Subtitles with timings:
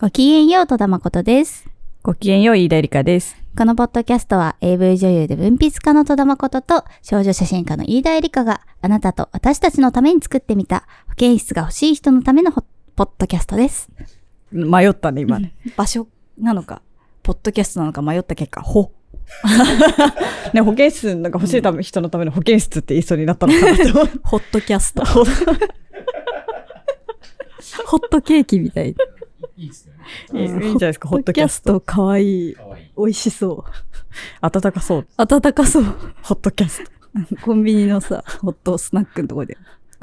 [0.00, 1.68] ごきげんよう、戸田誠です。
[2.02, 3.36] ごきげんよう、飯田絵梨香です。
[3.54, 12.64] このポッドキャストは AV 女優で文筆家の戸田誠と少女写真家の飯田絵梨香があなたと私たちのために作ってみた保健室が欲しい人のためのホ
[12.96, 13.90] ポッドキャストです。
[14.50, 15.52] 迷ったね、今ね。
[15.76, 16.08] 場所
[16.38, 16.80] なのか、
[17.22, 18.92] ポッドキャストなのか迷った結果、ほ。
[20.54, 24.06] ね、保健室なんか欲しいため、人のための保健室って言いそうになったのかなと。
[24.24, 25.04] ホットキャスト。
[27.84, 28.96] ホットケーキみたい。
[29.56, 29.92] いいですね。
[30.40, 31.80] いいんじゃないですか、ホットキャスト。
[31.80, 32.56] かわいい。
[32.96, 33.64] 美味しそ
[34.42, 34.50] う。
[34.50, 35.06] 暖かそう。
[35.16, 35.84] 暖かそう。
[36.22, 36.90] ホットキャスト。
[37.42, 39.56] コンビニのさ、ホットスナックのとこで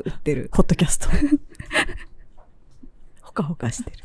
[0.06, 0.50] 売ってる。
[0.54, 1.10] ホットキャスト。
[3.22, 3.98] ほかほかしてる。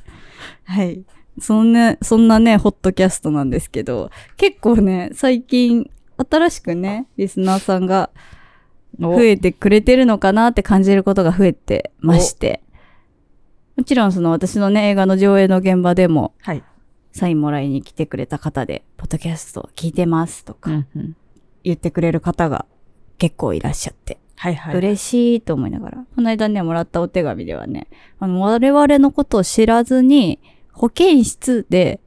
[0.65, 1.05] はい。
[1.39, 5.91] そんな、そんなね、ホットキャストなんですけど、結構ね、最近、
[6.31, 8.11] 新しくね、リスナーさんが
[9.01, 12.63] お増えてくれてるのかなって感じることが増えてまして。
[13.77, 16.63] もちろんその私のね、映画の上映の現場でもはい。
[17.13, 21.17] サインもらいに来てくれた方で、ポッドキャスト聞いてますとかうんうん。
[21.63, 22.67] 言ってくれる方が
[23.19, 24.19] 結構いらっしゃって。
[24.37, 24.77] はいはい。
[24.77, 26.05] 嬉しいと思いながら。
[26.15, 27.87] この間ね、もらったお手紙ではね、
[28.19, 30.41] あの、我々のことを知らずに、
[30.73, 32.01] 保健室で、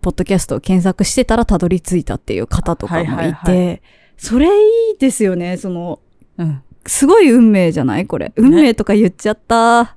[0.00, 3.82] ポッドキャストを検索してたらたどり着いたっていう方とかもいて、
[4.16, 6.00] それいいですよね、その、
[6.38, 6.62] うん。
[6.86, 8.32] すごい運命じゃないこれ。
[8.36, 9.96] 運命とか言っちゃった。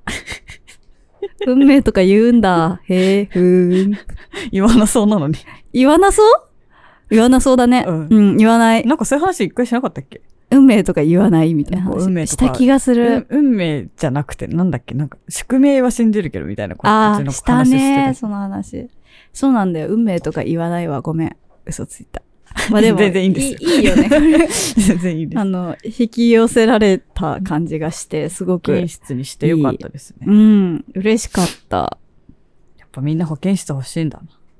[1.47, 2.79] 運命とか言うんだ。
[2.85, 3.97] へえ、ふーん。
[4.51, 5.35] 言わなそうなのに。
[5.73, 6.25] 言わなそう？
[7.09, 7.85] 言わなそうだね。
[7.87, 8.85] ううんん、言わない。
[8.85, 10.21] なんかそういう話一回しなかったっけ？
[10.51, 13.25] 運命とか言わないみたいな話運命とかした気がする。
[13.29, 14.93] 運運命じゃなくて、なんだっけ？
[14.95, 18.13] なんか、宿命は信じるけど、みたいなあ感じのあ、した話してね、る。
[18.13, 18.87] その話。
[19.33, 19.87] そうなんだよ。
[19.89, 21.01] 運命とか言わないわ。
[21.01, 21.35] ごめん。
[21.65, 22.21] 嘘ついた。
[22.69, 24.09] まあでも、 全然いいんですいいいよね。
[24.77, 25.39] 全然いいです。
[25.39, 30.25] あの、引き寄せられた感じがして、すご保く健、室にしてよかったですね。
[30.27, 31.97] うん、嬉しかった。
[32.77, 34.19] やっぱみんな保健室欲しいんだ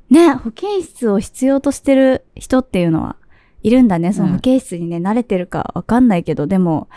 [0.10, 0.28] な。
[0.28, 3.16] ね、保健室を必要としてる人っていうのは
[3.64, 4.14] いるんだね。
[4.14, 6.88] そのうん保健室にね、慣れてるかわかんないけど、でも、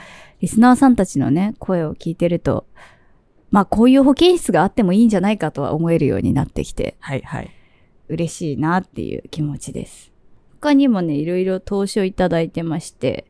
[0.41, 2.67] リスナーさんたちのね、声を聞いてると、
[3.51, 7.51] まあこういう保健室があってもいいんじゃないかとは思えるようになってきて、はいはい。
[8.09, 10.13] 嬉しいなっていう気持ちです。
[10.67, 13.27] 他にもね、いろいろ投資をいただいてまして、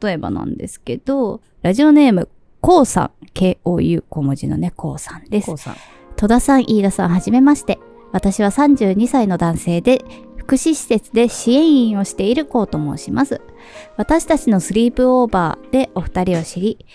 [0.00, 2.28] 例えばなんですけど、ラジオネーム、
[2.60, 5.52] こうさん、K-O-U 小文字のね、こうさんです。
[6.14, 7.80] 戸田さん、飯田さん、はじめまして。
[8.12, 10.04] 私は32歳の男性で、
[10.36, 13.40] 福祉施設で支援員をしているこうと申します。
[13.96, 16.86] 私たちのスリープオーバーでお二人を知り、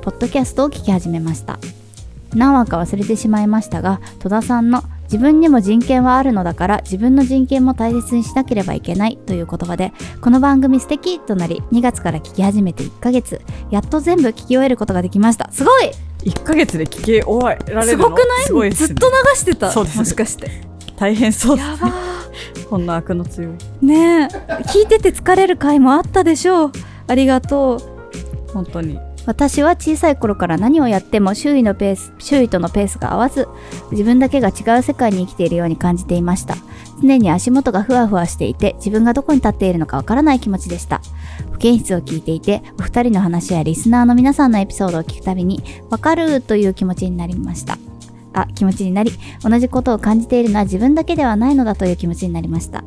[0.00, 1.58] ポッドキャストを聞き始めました。
[2.34, 15.50] 何話か忘れてしまいましたが、戸田さんの自分にも人権はあるのだから自分の人権も大切にしなければいけないという言葉で、この番組素敵となり、2月から聞き始めて1ヶ月、やっと全部聞き終えることができました。
[15.50, 15.90] すごい
[16.24, 18.10] 1ヶ月で聞け終えられするの？
[18.10, 18.44] ごくない？
[18.44, 19.70] すごいですねずっと流してた。
[19.70, 20.50] そうですねもしかして。
[20.96, 21.92] 大変そうですやば
[22.68, 23.52] こんな悪の強い。
[23.52, 26.72] ーねえ聞いてて疲れる回もあったでしょう
[27.06, 28.98] ありがとう本当に。
[29.28, 33.46] 私は小さい頃から何をやっても周囲のペース周囲とのペースが合わず
[33.90, 36.56] 自分だけが違う世界に生きているように感じていました。
[37.02, 41.02] 常に足元がふわふわしていて自分がどこに立っているのかわからない気持ちでした。
[41.52, 47.76] 保健室を聞いていてお二人の話やリスナーの皆さんのエピソードを聞くたびにわかるという気持ちになりました。
[48.46, 49.12] た気持ちになり
[49.42, 52.84] 同じことを感じているのは自分だけではないのだという気持ちになりました。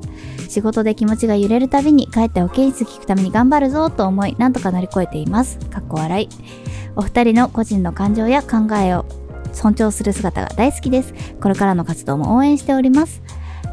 [0.50, 5.58] 仕事で気持ちが揺れるたびに帰って保健室聞くために頑張るぞと思いなんとか乗り越えています。
[5.70, 6.30] かっこ笑い。
[6.96, 9.06] お二人の個人の感情や考えを
[9.54, 11.14] 尊重する姿が大好きです。
[11.42, 13.22] これからの活動も応援しております。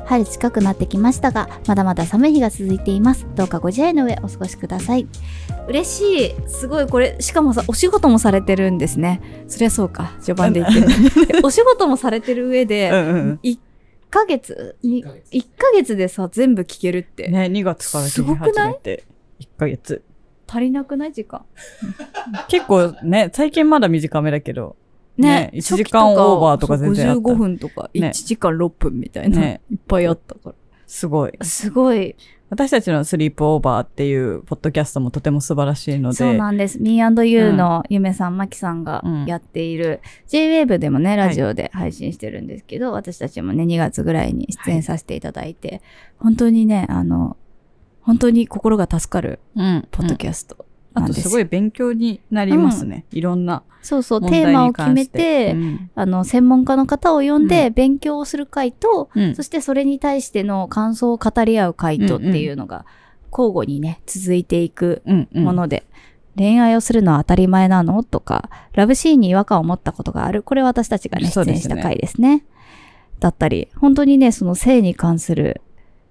[0.08, 3.26] 春近くなってきましたがまだまだ寒い日が続いています。
[3.34, 5.06] どうかご自愛の上お過ごしください。
[5.68, 6.48] 嬉しい。
[6.48, 6.86] すごい。
[6.86, 9.20] これしかもさお仕事もされてるんですね。
[9.48, 10.12] そりゃそうか。
[10.20, 10.74] 序盤で言っ
[11.26, 11.32] て。
[11.34, 13.58] る お仕事もされてる上で、うんうん1
[14.10, 14.76] ヶ月？
[14.82, 15.36] に一ヶ月。
[15.36, 17.32] 1ヶ月でさ全部聞けるって、うん。
[17.34, 19.04] ね、2月から聞き始めて。
[19.40, 20.02] 1ヶ月。
[20.46, 21.12] 足りなくない？
[21.12, 21.44] 時間。
[22.48, 24.76] 結構ね、最近まだ短めだけど、
[25.18, 27.20] ねね1時間オーバーとか全然あった。
[27.20, 28.08] 55分とかね。
[28.08, 29.60] 1時間6分みたいな、ね。
[29.70, 30.54] いっぱいあったか
[30.86, 31.32] すごい。
[31.38, 32.16] らすごい。
[32.50, 36.80] 私たちのスリープオーバーっていうポッドキャストもとても素晴らしいので、そうなんです。
[36.80, 39.26] Me&You のゆめさん、まきさんがうん。
[39.26, 45.82] やっている、J-Wave でもね、ラジオで配信してるんですけど、私たちもね、2月ぐらいに出演させていただいて、
[46.18, 47.36] 本当にね、あの、
[48.00, 50.64] 本当に心が助かるうん、ポッドキャスト
[51.04, 53.04] あとすごい勉強になりますね。
[53.10, 59.34] いろんなそうそう、テーマを決めて、うんあの、専門家の方を呼んうで勉強をする会と、うん。
[59.34, 62.84] そしてそれに対しての感想を語り合う会とっていうのが、
[63.30, 65.44] 交互にね、続いていくうんうん。
[65.44, 65.86] もので、
[66.36, 70.42] 恋愛をするのは当たり前なのとか、ラブシーンに違和感を持ったことがある。
[70.42, 71.76] これは私たちがね、出演しそうですね。
[71.76, 72.44] た回ですね。
[73.20, 75.62] だったり、本当にね、その性に関する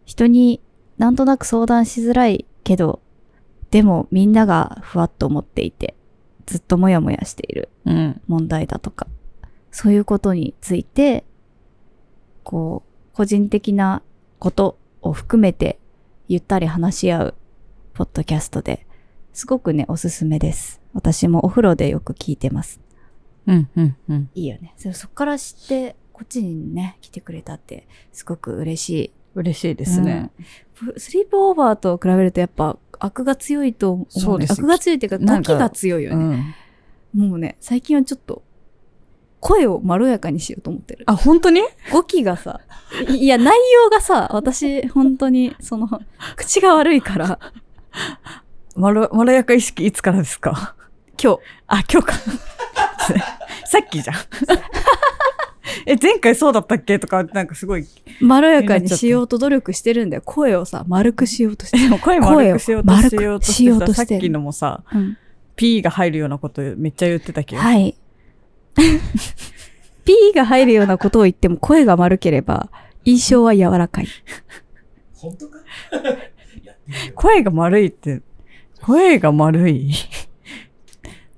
[0.06, 0.62] 人に
[0.98, 3.01] なんとなく相談しづらいけど、
[3.71, 5.95] でもみんながふわっと思っていて、
[6.45, 8.21] ずっともやもやしているうん。
[8.27, 9.07] 問題だとか、
[9.71, 11.25] そういうことについて、
[12.43, 14.01] こう、個人的な
[14.39, 15.79] ことを含めて
[16.27, 17.35] ゆったり話し合う
[17.93, 18.85] ポッドキャストで、
[19.33, 20.81] すごくね、おすすめです。
[20.93, 22.79] 私もお風呂でよく聞いてます。
[23.45, 24.29] うん、うん、うん。
[24.33, 24.73] いいよね。
[24.77, 29.11] そそっから知って、こっちにね、来てくれたって、すごく嬉しい。
[29.35, 30.31] 嬉しいですね。
[30.81, 30.93] うん。
[30.97, 34.21] スリープオーバーと比べるとやっぱ、悪が強いと思う、ね。
[34.21, 36.55] そうです悪が強いっていうか、なんか時が強いよね。
[37.15, 37.29] うん。
[37.29, 38.44] もうね、最近はちょっと、
[39.39, 41.03] 声をまろやかにしようと思ってる。
[41.07, 41.61] あ、本当に？
[41.91, 42.59] 語気がさ、
[43.07, 45.88] いいや、内容がさ、私、本当に、その、
[46.35, 47.39] 口が悪いから、
[48.75, 50.75] まろ、まろやか意識いつからですか？
[51.21, 52.13] 今日、あ、今日か。
[53.67, 54.15] さっきじゃん。
[55.85, 57.00] え、前回そうだったっけ？
[57.00, 57.85] とか、なんかすごい、
[58.21, 60.21] まろやかにしようと努力してるんだよ。
[60.25, 65.00] 声をさ、丸くしようとしてでも声丸くしようとしようとしようしてさ、さっきのもさ、る。
[65.00, 65.18] うん。
[65.56, 67.62] P が入るようなことめっちゃ言ってたけど。
[67.62, 67.97] はい。
[70.06, 72.69] P が入るようなことを言っても声が丸ければ、
[73.06, 74.07] 印象は柔らかい。
[75.13, 75.57] 本当か？
[77.15, 78.21] 声が丸いって、
[78.81, 79.91] 声が丸い？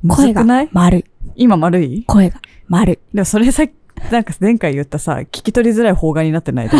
[0.03, 0.69] む声がずくない？
[0.71, 1.05] 丸い。
[1.35, 2.03] 今丸い？
[2.05, 2.99] 声が丸い。
[3.13, 3.63] でもそれさ、
[4.11, 6.69] なんか前回言ったさ、聞き取りづらい方眼になってない？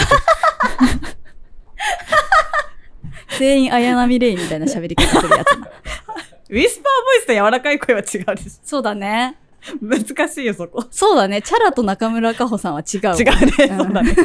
[3.38, 5.68] 全員綾波レイみたいな喋り方するやつな。
[5.68, 5.69] 夫
[6.51, 8.60] ウィスパーボイスと柔らかい声は違うです。
[8.63, 9.36] そうだね。
[9.81, 10.83] 難しいよ、そこ。
[10.91, 11.41] そうだね。
[11.41, 13.15] チャラと中村佳穂さんは違うわ。
[13.15, 14.15] 違うね、うんそうだね。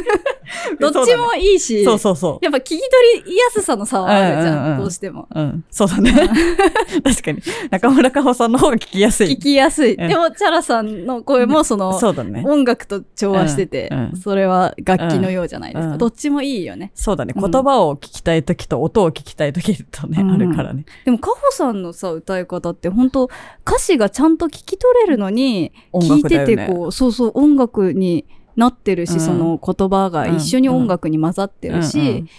[0.79, 2.45] どっちもいいし、そうそうそう。
[2.45, 2.81] やっぱ聞き取
[3.25, 4.77] りやすさの差はあるじゃん。
[4.77, 5.27] どうしても。
[5.33, 6.11] うん、そうだね。
[7.03, 7.41] 確かに。
[7.71, 9.27] 中村佳穂さんの方が聞きやすい。
[9.29, 9.95] 聞きやすい。
[9.95, 12.43] うんでも、チャラさんの声もその、そうだね。
[12.45, 13.91] 音楽と調和してて、
[14.21, 15.93] それは楽器のようじゃないですか。
[15.93, 16.91] うんどっちもいいよね。
[16.93, 17.33] そうだね。
[17.35, 20.85] うん言葉を聞きたいときと音を聞きたいときとね、うんあるからね。
[21.05, 23.29] でも、カホさんのさ、歌い方って本当
[23.65, 28.25] 歌詞がちゃんと聞き取れるのに、音聞いててこう、そうそう、音楽に
[28.55, 32.29] なってるし、うんその言葉が一緒に音楽に混ざってるし、うん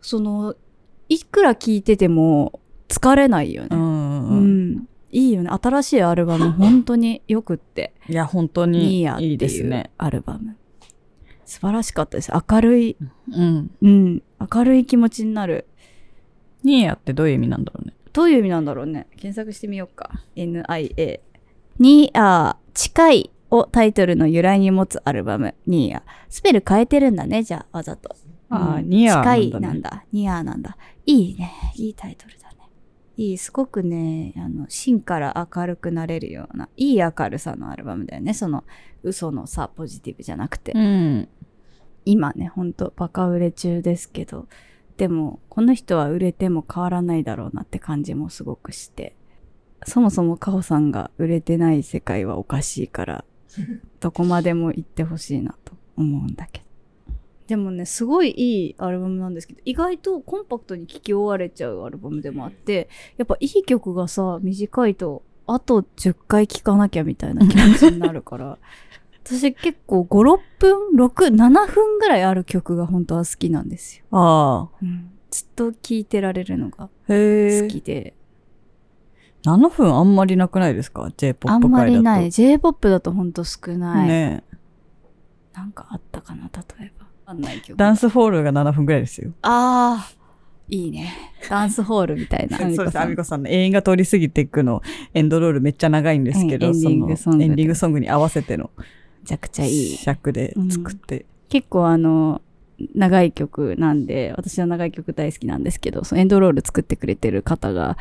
[0.00, 0.54] その、
[1.08, 3.68] いくら聞いてても疲れないよね。
[3.72, 4.88] うんうんううんん。
[5.12, 5.50] いいよね。
[5.50, 7.92] 新しいアルバム、本当によくって。
[8.08, 9.90] いや、本当ニーにヤっていいですいうね。
[9.98, 10.56] アルバム。
[11.44, 12.30] 素晴らしかったです。
[12.32, 12.96] 明るい、
[13.32, 13.70] うん。
[13.82, 14.22] うん。
[14.54, 15.66] 明るい気持ちになる。
[16.62, 17.94] ニーヤってどういう意味なんだろうね。
[18.12, 19.08] どういう意味なんだろうね。
[19.12, 20.10] 検索してみようか。
[20.36, 21.20] NIA。
[21.80, 26.02] ニーヤー、近いをタイトルの由来に持つアルバム、ニーヤ。
[26.28, 28.14] スペル変えてるんだね、じゃあ、わざと。
[28.50, 29.42] ああ、うんニーヤなんだ、ね。
[29.46, 30.04] 近いなんだ。
[30.12, 30.76] ニアなんだ。
[31.06, 31.50] いいね。
[31.76, 32.56] いいタイトルだね。
[33.16, 38.34] いい、すごくね、あの、芯から明るくなれるような、いい明るさのアルバムだよね。
[38.34, 38.64] その、
[39.02, 40.72] 嘘のさ、ポジティブじゃなくて。
[40.72, 41.28] うん。
[42.04, 44.48] 今ね、ほんとバカ売れ中ですけど、
[44.98, 49.16] でも、この人は売れても変わらないだろうなって感じもすごくして。
[49.86, 53.24] そもそもカホさんが売れてない世界はおかしいから、
[54.00, 56.70] どこまでも行ってほしいなと思うんだけど。
[57.48, 68.58] でもね、すごいいいアルバムなんですけど、意外とコンパクトに聴き終われちゃうアルバムでもあって、やっぱいい曲がさ、短いと、あと10回聴かなきゃみたいな気持ちになるから、
[69.24, 74.04] 私結構5、6分、6、7分ぐらいある曲が本当は好きなんですよ。
[74.12, 74.68] あ
[75.30, 76.88] ずっと聴いてられるのが。
[77.08, 78.14] 好きで。
[79.44, 81.66] 7分あんまりなくないですか ?J-POP 界だと。
[81.66, 82.30] あんまりない。
[82.30, 84.08] J-POP だと本当少ない。
[84.08, 84.44] ね
[85.54, 87.06] なんかあったかな、例えば。
[87.26, 87.76] あんない曲。
[87.76, 89.32] ダンスホールが7分ぐらいですよ。
[89.42, 90.20] ああ、
[90.68, 91.12] いいね。
[91.48, 92.58] ダンスホールみたいな。
[92.74, 92.98] そうです。
[92.98, 94.82] アミココさんの永遠が通り過ぎていくの、
[95.14, 98.84] エンドロールめっちゃ長いんですけど、うんエンディングソングでそのエンディングソングに合わせてのめ
[99.26, 99.96] ちゃくちゃいい。
[99.96, 101.26] 尺で作って。
[101.48, 102.42] 結構あの、
[102.94, 107.98] 長い曲なんで、私は長い曲大好きなんですけど、そのエンドロール作ってくれてる方が、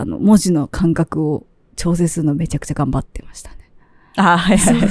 [0.00, 3.56] あの、文字の感覚を調整するのめちゃくちゃ頑張ってましたね。
[4.16, 4.88] ああ、はいはい。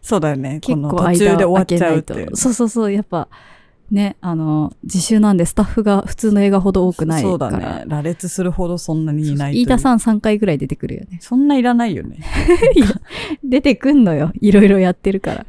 [0.00, 0.60] そうだよね。
[0.62, 2.14] こ結構の途中で終わっちゃうと。
[2.36, 3.28] そうそうそう、やっぱ、
[3.90, 7.30] ね、あの、自習なんでスタッフが普通の映画ほど多くないから。
[7.30, 7.84] そうだね。
[7.86, 11.18] 羅列するほどそんなにいない飯田さん3回ぐらい出てくるよね。
[11.20, 12.18] そんないらないよね。
[13.44, 14.32] 出てくんのよ。
[14.40, 15.46] いろいろやってるから。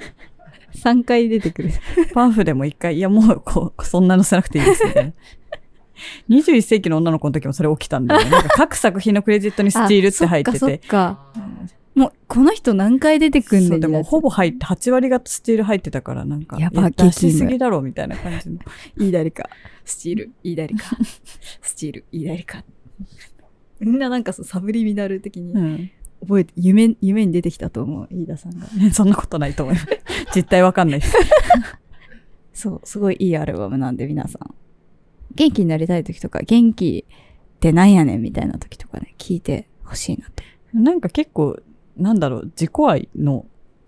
[0.75, 1.72] 3回出てくる。
[2.13, 5.13] パンフでも一回、いやもうこう、そんな載せなくていいですみたいな。
[6.30, 8.30] 21世紀の女の子の時もそれ起きたんだよね。
[8.30, 10.58] なんか各作品のクレジットにスチールって入ってて。
[10.60, 11.32] そっか。
[11.98, 14.27] もう、この人何回出てくんねそうんでもほぼ。
[14.27, 18.60] ぼ入って、8割がスチール入ってたから、なんか、やばい出しすぎだろうみたいな感じの。
[18.98, 19.50] いい誰か。
[19.84, 20.84] スチール、いい誰か。
[21.63, 22.63] スチール、いい誰か。
[23.80, 25.92] みんななんかそうサブリミナル的にうん。
[26.22, 28.68] 覚えて、夢、夢に出てきたと思う、飯田さんが。
[28.68, 29.88] ねそんなことないと思います。
[30.36, 31.16] 実態わかんないです。
[32.54, 34.54] そう、すごいいいアルバムなんで皆さん。
[35.36, 40.43] 元気になりたい時とか、元気ってなんやねんみたいな時とかね、聞いてほしいなと。
[40.74, 41.60] なんか結構、
[41.96, 43.46] なんだろう、自己愛の、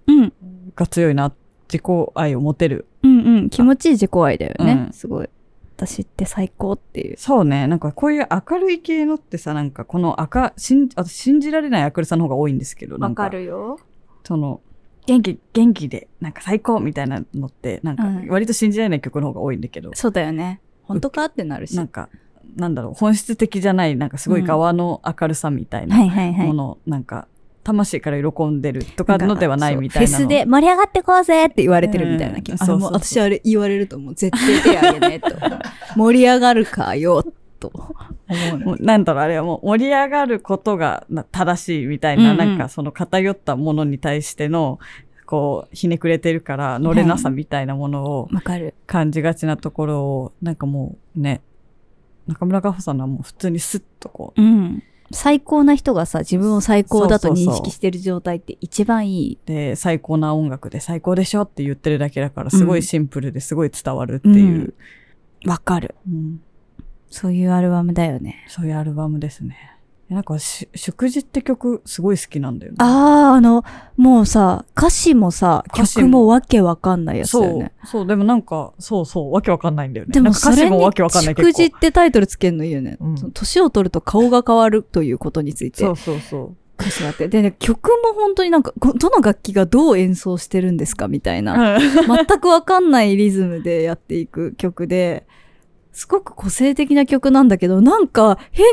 [0.08, 0.34] うん。
[0.76, 1.34] が強いな、
[1.72, 2.88] 自己愛を持てる。
[3.04, 3.50] うんうん。
[3.50, 4.86] 気持ちいい自己愛だよね。
[4.88, 5.30] うんすごい。
[5.78, 7.16] 私って最高っていう。
[7.18, 13.80] そうね、なんかこういう明るい系のってさ、なんかこの赤、信私信じられない明るさの方が多いんですけど、なんか、よ。
[14.26, 14.60] その、
[15.06, 20.60] 元気、元気で、なんか最高みたいなのって、なんかうん割と信じられない曲の方が多いんだけど、そうだよね。
[20.90, 21.78] 本当かってなるし。
[21.78, 22.10] なんか、
[22.56, 26.54] なんだろう、本質的じゃない、なんかすごい側の明るさみたいなも。
[26.54, 27.28] の、なんか、
[27.64, 32.58] 魂から喜んでるとかのではないみたいなフェスで盛り上がってこうぜって言われてるみたいな気あうん。
[32.58, 32.80] そうそうそう。
[32.80, 35.30] もう私あれ言われるともう絶対手あげねと。
[35.96, 37.24] 盛り上がるかよ、
[37.60, 37.72] と。
[38.28, 42.38] 思うなんだろう、あれはもう盛り上がることがな正しいみたいな、うんうん。
[42.38, 44.80] なんかその偏ったものに対しての、
[45.30, 48.74] こう、ひねくれてるから、乗れなさみたいなものをわかる。
[48.88, 51.42] 感じがちなところを、なんかもうね、
[52.26, 54.84] 中村佳穂さんはもう普通にスッとこう、うん。
[55.12, 59.38] 最高な人がさ、自分を最高だと認識してる状態って一番いい。
[59.46, 64.74] で、最高な音楽で最高でしょって言ってるだけだから、すごいシンプルですごい伝わるっていう、
[65.46, 65.94] わかる。
[66.08, 66.42] うん
[67.12, 68.46] そういうアルバムだよね。
[68.48, 69.79] そういうアルバムですね。
[70.10, 72.78] なんかし、祝辞って曲すごい好きなんだよね。
[72.80, 73.64] あー、あの、
[73.96, 80.12] もうさ、歌詞もさ、曲もわけわかんないやつだそうよね。、そう、でもなんか、そうそう、わけわかんないんだよね。
[80.12, 81.52] でも歌詞もわけわかんない結構。
[81.52, 82.98] 祝辞ってタイトルつけるのいいよね。
[83.00, 87.28] うんを取ると顔が変わるということについてそうそうそ歌詞があって。
[87.28, 91.78] でね、曲も本当になんか、こどの楽器がどう演奏してるんですかみたいな。
[91.78, 91.80] う。
[91.80, 95.28] 全くわかんないリズムでやっていく曲で、
[95.92, 98.66] すごく個性的な曲なんだけど、なんか変、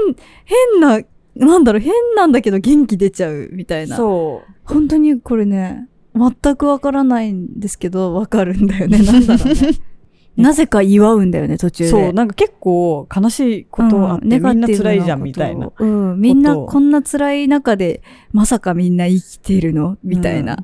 [0.45, 1.01] 変な、
[1.37, 3.97] なんだろう、変なんだけど元気出ちゃうみたいな。
[3.97, 4.53] そう。
[4.65, 8.99] 本当にこれね、全くわからないんですけど、わかるんだよね。
[8.99, 9.55] なんだろうね。
[10.37, 11.91] なぜか祝うんだよね、途中で。
[11.91, 15.71] そう、なんか結構悲しいことあって、うんみんな辛いじゃんみたいな。
[15.79, 18.03] うん、みんなこんな辛い中で、
[18.33, 19.97] まさかみんな生きてるの？
[20.05, 20.59] みたいな。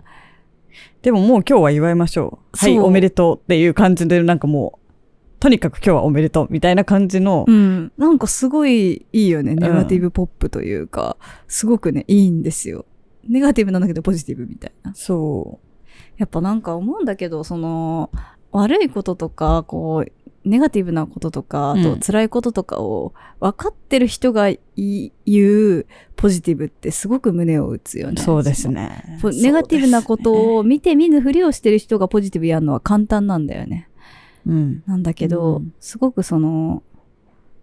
[1.02, 2.56] でももう今日は祝いましょう。
[2.56, 4.81] はい、おめでとうっていう感じで、なんかもう、
[5.42, 7.90] とにかく今日はおめでとうみたいな感じの、うん。
[7.98, 9.56] なんかすごいいいよね。
[9.56, 11.16] ネガティブポップというか、
[11.48, 12.86] すごくね、いいんですよ。
[13.28, 14.94] ネガティブなんだけどポジティブみたいな。
[14.94, 15.58] そ
[16.16, 18.12] やっぱなんか思うんだけど、その、
[18.52, 28.12] 悪いこととか、こう、ネガティブなこととか、あうんと辛いこととかを分かってる人がい言うポジティブってすごく胸を打つよう。
[28.12, 28.22] ね。
[28.22, 29.18] そうですね。
[29.40, 33.88] ネガティブなことを見て見ぬふりをしてる人がポジティブやるのは簡単なんだよね。
[34.46, 34.82] うん。
[34.86, 36.82] なんだけど、うんすごくその、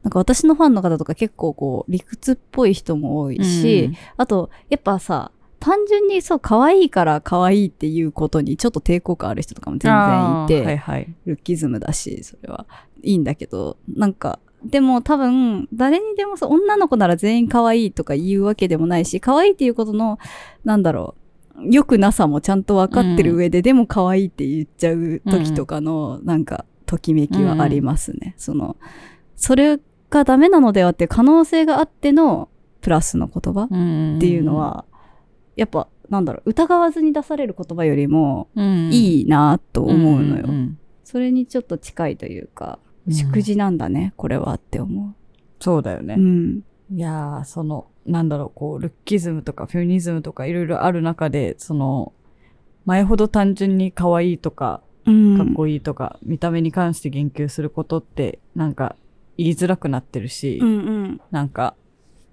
[0.04, 11.16] なんか私のファンの方とか結構こう理屈っぽい人も多いし、あと、やっぱさ、単純にそう、可愛いから可愛いっていうことにちょっと抵抗感ある人とかも全然いて、はいはい。
[11.26, 12.66] ルッキズムだし、それは
[13.04, 20.18] いいんだけど、なんか、でも多分、誰にでもそう、女の子なら全員可愛いとか言うわけでもないし、可愛いっていうことの、
[20.64, 21.22] なんだろう、
[21.64, 28.34] 良くなさもちゃんと分かってる上で、でも可愛いって言っちゃう時とかの、なんか、ときめきはありますね。
[28.38, 28.78] その、
[29.36, 32.50] それがダメなのではって可能性があっての、
[32.82, 33.70] プラスの言葉っっ
[34.20, 34.86] ていうの、は、
[35.56, 40.48] やっぱ、なんだろう、疑わずに出される言葉よりも、いいいなと思うのよ。
[40.48, 45.16] んそれにちょっと近いというか、うん祝辞なんだね、これはって思う。
[45.60, 46.16] そうだよね。
[46.16, 46.62] うん。
[46.92, 52.14] いやー、その、なんだろう、こう、ルッキズムとかフェミニズムとかいろいろある中で、その、
[52.86, 55.38] 前ほど単純に可愛いとか、うん。
[55.38, 58.96] かっこいいとか、見た目に関して言及することって、なんか、
[59.38, 60.72] 言いづらくなってるし、うんう
[61.04, 61.22] ん。
[61.32, 61.76] なんか、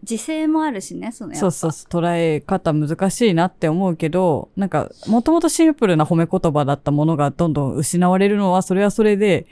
[0.02, 9.46] 時勢もあるしね、そのやっぱそうそうそう、捉え方難しいなって思うけど、なんか、もともとシンプルな褒め言葉だったものがどんどん失われるのは、それはそれで、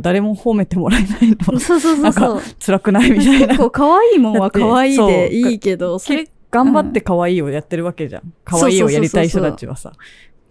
[0.00, 2.40] 誰も褒めてもらえないのは そうそうそうそう。
[2.64, 3.58] 辛くないみたいな結。
[3.58, 8.32] 構可愛いもんは可愛いでいいけど、それ、頑張って可愛いをやってるわけじゃん。
[8.44, 9.92] 可愛いをやりたい人たちはさ。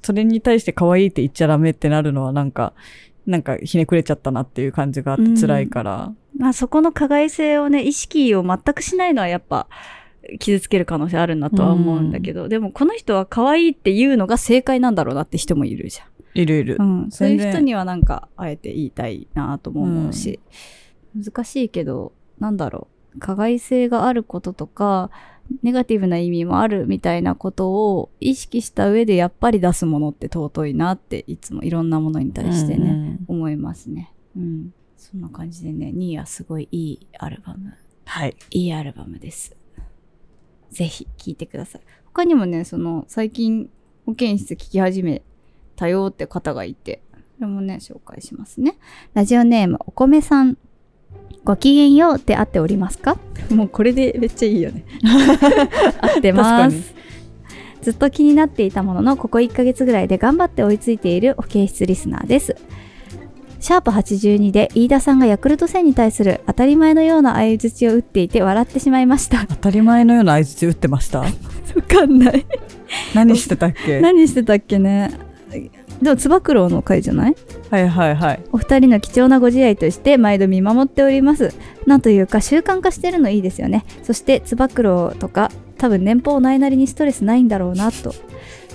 [0.03, 2.73] それに対して可愛いって言っちゃダメってなるのはなんか、
[3.27, 6.11] なんかひねくれちゃったなっていう感じがあって辛いから。
[6.37, 9.67] まあそこの加害性をね、意識を全くしないのはやっぱ、
[10.39, 15.99] 傷つける可能性あるなとは思うんだけど、でもこの人は可愛いって言うのが正解なんだろうなって人もいるじ
[16.33, 16.77] いるいる。
[16.79, 17.11] うん。
[17.11, 20.39] そういう人にはなんか、あえて言いたいなとも思うし、
[21.15, 25.09] 難しいけど、なんだろう、加害性があることとか、
[25.63, 33.19] ネガティブな意味もあるみたいなことを意識した上でやっぱり出すものって尊いなっていつもいろんなものに対してね、ね。
[33.27, 34.13] 思いますね。
[34.37, 34.73] うん。
[34.95, 37.73] そんな感じでね、ニーヤすごいいいアルバム、
[38.05, 38.35] はい。
[38.51, 39.55] いいアルバムです。
[40.69, 41.81] ぜひ聴いてください。
[42.05, 43.69] 他にもね、その最近
[44.05, 45.21] 保健室聴き始め
[45.75, 47.01] たよって方がいて、
[47.39, 48.77] れもね、紹介しますね。
[49.13, 50.57] ラジオネーム、お米さん。
[51.43, 53.17] ごきげんようって合っておりますか？
[53.49, 54.85] もうこれでめっちゃいいよね。
[55.99, 56.93] 合ってま確かにす。
[57.81, 62.55] ずっと気になっていたものの、ここ1ヶ月ぐらいで頑張って追いついている保健室リスナーです。
[63.59, 69.45] シャープ82で飯田さんがヤクルト1000に対する当たり前のような相づちを打っていて笑ってしまいました。
[69.47, 71.19] 当たり前のような相槌打ってました？
[71.25, 71.25] わ
[71.87, 72.45] かんない。
[73.15, 73.99] 何してたっけ？
[73.99, 75.11] 何してたっけね？
[76.01, 77.35] でも、つば九郎の回じゃない？
[77.69, 78.43] はいはいはい。
[78.51, 81.53] お二人の貴重なご自愛として毎度見守っております。
[81.85, 83.85] なんというか習慣化してるのいいですよね。
[84.03, 88.13] そしてつば九郎とか多分年俸ないなりにストレスないんだろうなと。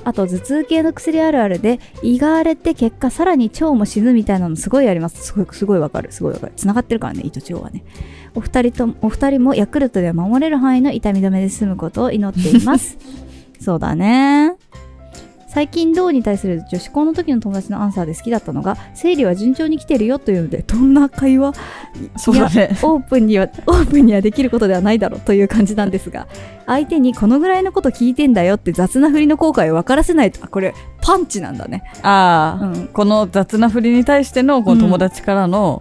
[0.05, 5.21] あと頭痛系の薬あるあるで胃が荒れて結果さらに腸も死ぬみたいなのすごいあります。
[5.25, 6.13] すごいすごいわかる。
[6.13, 6.53] すごいわかる。
[6.57, 7.83] 繋がってるからね、胃と腸はね。
[8.37, 12.99] お二人ともお二人もヤクルトで守れる範囲の痛み止めで済むことを祈っています。
[13.61, 14.56] そうだね。
[15.57, 21.55] 最近銅に対する女子校の時の友達のアンサーで好きだったのが生理は順調に来てるよというのでどんな会話
[22.19, 22.77] そうだね。
[22.83, 26.29] オープンにはオープンにはできることではないだろうという感じなんですが
[26.67, 35.81] 相手にこのぐらいのこと聞いてんだよって雑な振りの効果を分からせないとあこれパンチなんだね、ああ、うん、この雑な振りに対してのこの友達からの、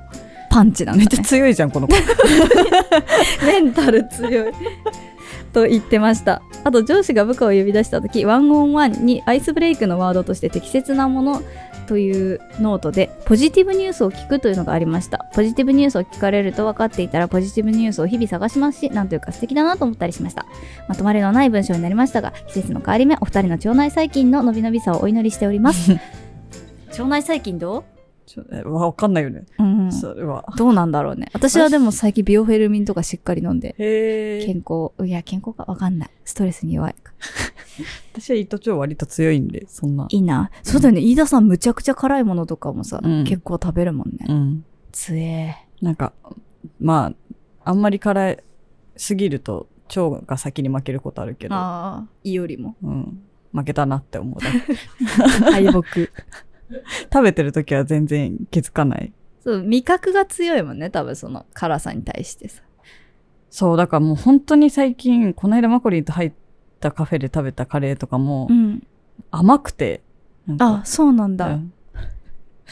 [0.52, 1.08] パンチなんだね。
[1.12, 1.96] めっちゃ強いじゃん、この子。
[3.46, 4.54] メンタル強い
[5.56, 6.42] と言ってました。
[6.66, 11.42] あと上司が部下を呼び出した時ワンオンワンにアイスブレイクのワードとして適切なもの
[11.88, 15.26] というノートでポジティブニュースを聞くというのがありました。
[15.34, 20.46] ポジティブニュースを聞かれると分かっていたらポジティブニュースを日々探しますしなんというか素敵だなと思ったりしました。
[20.90, 25.94] まとまりのない文章になりましたが季節の変わり目お二人の腸内細菌の伸び伸びさをお祈りしております。
[26.92, 27.86] 腸内細菌ど
[28.26, 29.46] ちょえわかんないよね。
[29.60, 30.46] う、うん、それは。
[30.58, 33.76] どうなんだろうね私はでも最近ビオフェルミンとかしっかり飲んで。
[34.46, 36.96] 健康いや健康かわかんないストレスに弱い
[38.14, 40.08] 私は胃と腸割と強いんで、そんな。
[40.10, 44.66] いいなそうだよね飯田さんむちゃくちゃ辛いものとかもさ、うん結構食べるもんね、うん。
[44.92, 46.14] つえなんか、
[46.80, 47.14] ま
[47.64, 48.44] あ、あんまり辛い
[48.96, 53.22] すぎると腸が先に負けることあるけど、ああ胃よりもうん。
[53.54, 54.40] 負けたなって思う。
[55.52, 55.82] 敗北
[57.14, 59.14] 食べてる時は全然気づかない。
[59.42, 62.64] そう味覚が強いもんね多分その辛さに対してさ。
[63.50, 66.34] そう、だからもう本当に最近、この間マコリンと入っ
[66.80, 68.86] たカフェで食べたカレーとかもうん。
[69.32, 70.02] 甘くて、
[70.60, 71.74] あそうなんだ、うん。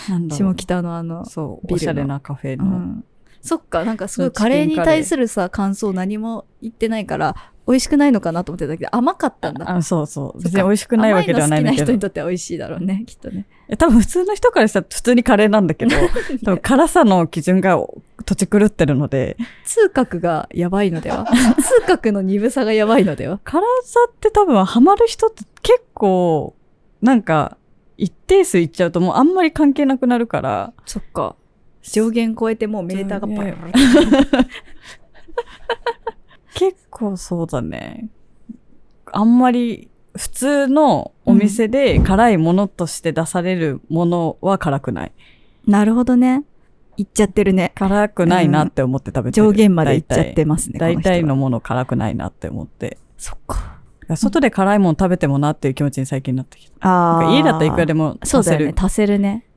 [0.10, 2.66] なんだ下北のあのそう、おしゃれなカフェの。
[2.66, 3.06] うん。
[3.42, 9.70] そっかなんかすごいカレーに対するさ感想何も言ってないから美味しくないのかなと思ってたけど甘かったんだ。
[9.70, 10.42] あそうそう。
[10.42, 12.00] 別に美味しくないわけではないんだけど好きな人に。
[12.00, 13.46] とっては美味しいだろうねきっとね。
[13.70, 15.96] え多分普通の人からしたら普通にカレーなんだけど、
[16.44, 17.78] 多分辛さの基準が
[18.26, 21.26] 土地狂ってるので、痛覚がやばいのでは？
[21.58, 23.40] 痛覚の鈍さがやばいのでは？
[23.44, 26.56] 辛さって多分ハマる人って結構、
[27.02, 27.58] なんか、
[27.98, 31.36] 一定数いっちゃうともうあんまり関係なくなるから、そっか。
[31.84, 33.72] 上限超えてもうメーターがパン
[36.56, 38.10] 結構そうだね。
[39.12, 45.12] あんまり普通のお店で辛いものとして出されるものは辛くない。
[45.68, 46.44] なるほどね
[46.98, 49.48] いっちゃってるね辛くないなって思って食べてる。
[49.48, 52.98] 上限までいっちゃってますね大体のもの辛くないなって思って。
[53.18, 53.80] そっか
[54.16, 56.76] 外で辛いもの食べてもなっていう気持ちに最近なってきた。
[56.82, 58.44] あなんか家だったらいくらでも足せる。
[58.44, 59.48] そうだよね足せるね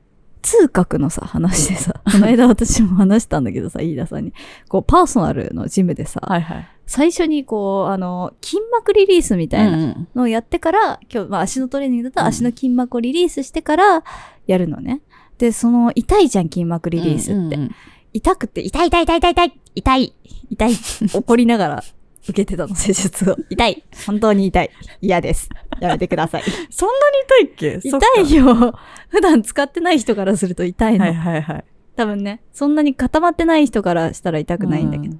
[0.41, 4.33] 痛覚のさ話でさ この間私も話したんだけどさ飯田さんに
[4.69, 6.67] こうパーソナルのジムでさ、はいはい。
[6.87, 14.03] 最初にこうあの筋膜リリースみたいなうんうんのをやってから、今日、まあ、足のトレーニングだったら足の筋膜をリリースしてから
[14.47, 15.01] やるのね。
[15.37, 17.31] で、その痛いじゃん筋膜リリースって。
[17.33, 17.71] うんうんうん
[18.13, 20.13] 痛くて、痛い痛い痛い痛い痛い痛い
[20.49, 20.71] 痛い
[21.13, 21.83] 怒りながら
[22.23, 23.35] 受けてたの、施術を。
[23.49, 24.71] 痛い本当に痛い
[25.01, 25.49] 嫌です。
[25.81, 26.43] やめてください。
[26.71, 27.87] そんなに痛いっけ？
[27.87, 28.73] 痛いよ
[29.09, 31.05] 普段使ってない人からすると痛いの。
[31.05, 31.63] はいはいはい。
[31.95, 35.17] 多分ね、そんなに固まってない人からしたら痛くないんだけど。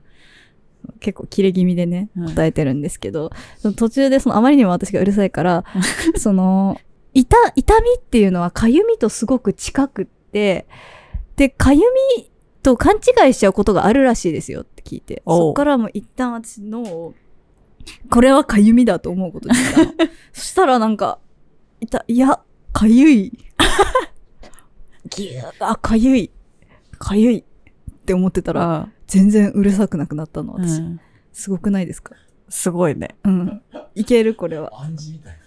[1.00, 5.64] 結構切れ気味でね、うん答えてるんですけど、その途中でそのあまりにも私がうるさいから、
[6.18, 6.80] その、
[7.14, 10.68] 痛、痛みっていうのはかゆみとすごく近くって、
[11.36, 11.80] で、かゆ
[12.18, 12.32] み
[12.64, 17.14] と勘違いしちゃうことがあるらしいですよって聞いて、そっからもう一旦私のを、
[18.10, 19.92] これはかゆみだと思うことにしたの。
[20.34, 21.20] そしたらなんか、
[21.80, 22.42] いた、いや、
[22.74, 23.32] かゆい。
[25.10, 26.32] ぎゅーあ、かゆい。
[27.00, 27.38] かゆい。
[27.38, 27.44] っ
[28.06, 30.80] て思ってたら、あ全然うるさくなくなったの、あ、う私。
[30.82, 31.00] ん。
[31.34, 32.16] すごくないですか？
[32.50, 33.16] すごいね。
[33.24, 33.62] うん。
[33.96, 34.72] いける、これは。
[34.82, 35.40] 暗示みたいな。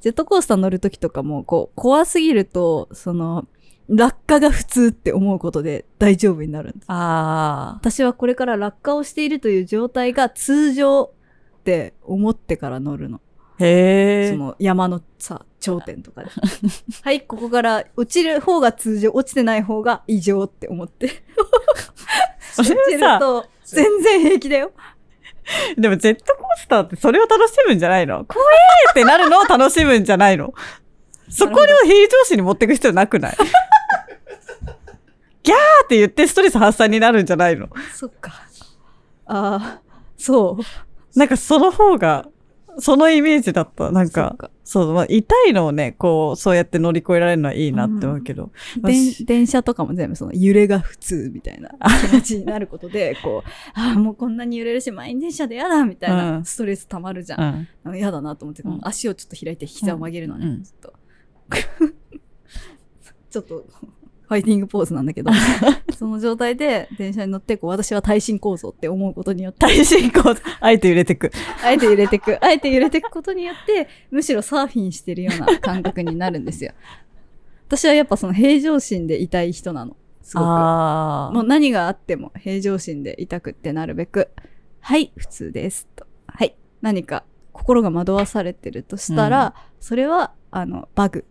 [0.00, 3.46] ジェットコースター乗るときとかも、こう、怖すぎると、その、
[3.88, 6.84] 落下が普通って思うことで大丈夫になるんです。
[6.88, 11.12] あ私はこれから落下をしているという状態が通常
[11.58, 13.20] って思ってから乗るの。
[13.58, 13.64] あ。
[13.64, 14.30] へえ。
[14.30, 16.30] その山のさ、頂点とかで。
[17.02, 21.10] はい、ここから落ちる方が通常、落ちてない方が異常って思って。
[22.62, 24.72] 落ちると、 全然平気だよ。
[25.76, 28.24] でもジェットコースターってそれを楽しむんじゃないの？
[28.24, 30.54] 怖えってなるのを楽しむんじゃないの？
[31.28, 33.36] そこを平常心に持っていく必要なくない？
[35.42, 37.68] ギャーって言ってストレス発散になるんじゃないの？
[37.94, 38.32] そっか。
[39.26, 39.80] ああ、
[40.16, 41.18] そう。
[41.18, 42.26] なんかその方が、
[42.78, 43.90] そのイメージだった。
[43.90, 48.50] なんかそっ、かそう、まあ、痛いのをね、こう、そうやって乗り越えられるのはいいなって思うけど。
[48.80, 48.92] まあ
[49.24, 51.70] 電車とかも全部その揺れが普通みたいな
[52.08, 57.68] 気持ちになることで、こう、ああ、もうこんなに揺れるし、満員電車でやだみたいうんなストレス溜まるじゃん。
[57.84, 57.96] うん。
[57.96, 60.94] 嫌だなと思って、うん足をちょっと開いて膝を曲げるのね、うんちょっと。
[63.30, 63.66] ちょっと、
[64.28, 65.30] ファイティングポーズなんだけど、
[65.96, 71.30] その状態で電車に乗って、こう、私は耐震構造って思うことによって、耐震構造、あえて揺れてく。
[71.62, 76.72] あえて揺れてく、あえて揺れてくことによって、むしろサーフィンしてるような感覚になるんですよ。
[77.68, 79.96] 私はやっぱその平常心でいたい人なの。
[80.22, 80.46] すごく。
[80.46, 84.30] あもう何があっても平常心でいたくってなるべく、
[84.80, 85.88] はい、普通です。
[85.96, 86.06] と。
[86.26, 86.54] はい。
[86.82, 91.24] 何か心が惑わされてるとしたら、それは、あの、バグ。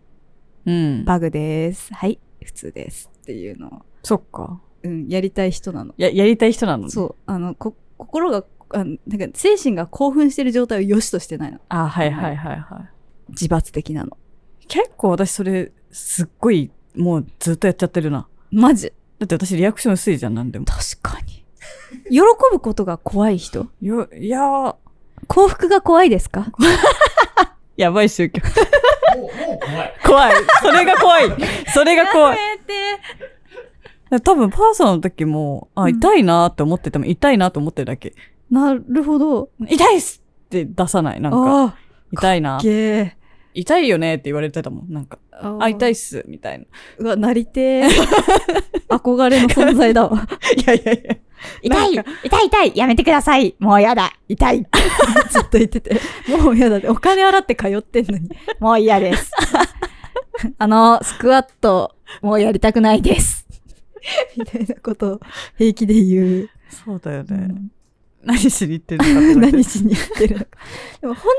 [0.66, 1.04] うん。
[1.04, 1.92] バグです。
[1.94, 3.10] はい、普通です。
[3.22, 4.60] っていうのを、そっか。
[4.84, 5.92] うん、やりたい人なの。
[5.96, 6.90] や、やりたい人なのね。
[6.90, 7.14] そう。
[7.26, 11.58] あの、こ、心が、あなんか精神が興奮してる状態を良しとしてないの。
[11.68, 13.30] あはいはいはいはい。
[13.30, 14.16] 自罰的なの。
[14.68, 18.26] 結構私それ、すっごい、もうずっとやっちゃってるな。
[18.50, 18.92] マジ？
[19.18, 20.64] だって私リアクション薄いじゃん、なんでも。
[20.66, 21.44] 確かに。
[22.10, 22.20] 喜
[22.52, 23.68] ぶことが怖い人？
[23.80, 24.76] よ、いやー、
[25.28, 26.52] 幸福が怖いですか？
[27.76, 28.40] やばい宗教。
[29.16, 29.94] もう、もう怖い。
[30.04, 30.34] 怖い。
[30.62, 31.24] それが怖い。
[31.72, 32.38] それが怖い。
[34.20, 38.14] 多分パーソナの時も、あ、うん痛いなって思ってても、痛いなと思ってるだけ。
[38.50, 39.50] なるほど。
[39.66, 41.20] 痛いっすって出さない。
[41.20, 41.76] なんか、あ
[42.12, 42.60] 痛いな。
[43.54, 44.92] 痛いよねって言われてたもん。
[44.92, 45.92] なんか、ああ、痛いい。
[45.92, 46.64] っす、みたいな。
[46.98, 47.88] うわ、なりてえ。
[48.88, 50.26] 憧れの存在だわ。
[50.56, 51.16] いやいやいや。
[51.62, 51.92] 痛い
[52.24, 54.66] 痛い痛いやめてくださいもうやだ痛い
[55.28, 56.00] ずっと言ってて。
[56.42, 56.88] もうやだって。
[56.88, 58.28] お金払って通ってんのに。
[58.60, 59.30] もう嫌です。
[60.58, 63.43] あの、スクワット、もうやりたくないです。
[64.36, 65.20] みたいなことを
[65.58, 66.50] 平気で言う。
[66.70, 67.28] そうだよね。
[67.30, 67.70] うん
[68.26, 70.50] 何しに行ってるのか 何しに行ってるのか。
[71.02, 71.30] でも本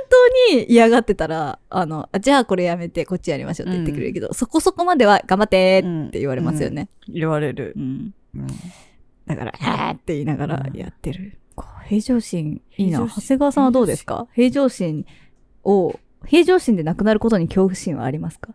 [0.52, 6.88] 当に嫌がってたら、あの、あじゃあこれやめてこっちやりましょうって言ってくれるけど、そこそこまでは頑張ってって言われますよね。
[7.10, 7.80] 言われるう。
[7.80, 8.14] ん。
[8.36, 8.48] うん
[9.26, 11.40] だから、あーって言いながらうんやってる。
[11.88, 13.00] 平常心、いいな。
[13.00, 14.28] 長谷川さんはどうですか？
[14.36, 15.08] 平常心
[15.64, 18.54] を、平常心でなくなることに恐怖心はありますか？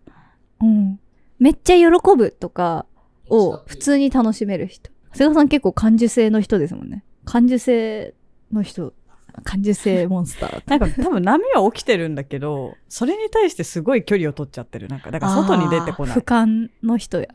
[0.62, 1.00] うん。
[1.40, 2.86] めっちゃ喜ぶとか
[3.30, 4.90] を普通に楽しめる人。
[5.12, 7.04] 長谷川さん結構感受性の人ですもんね。
[7.24, 8.14] 感受性
[8.52, 8.92] の人。
[9.44, 10.62] 感受性モンスター。
[10.68, 14.88] なんか多分波は起きてるんだけど、それに対してすごい距離を取っちゃってる。
[14.88, 16.24] なんか、だから外に出てこなあー俯い。
[16.24, 17.28] 瞰の人や。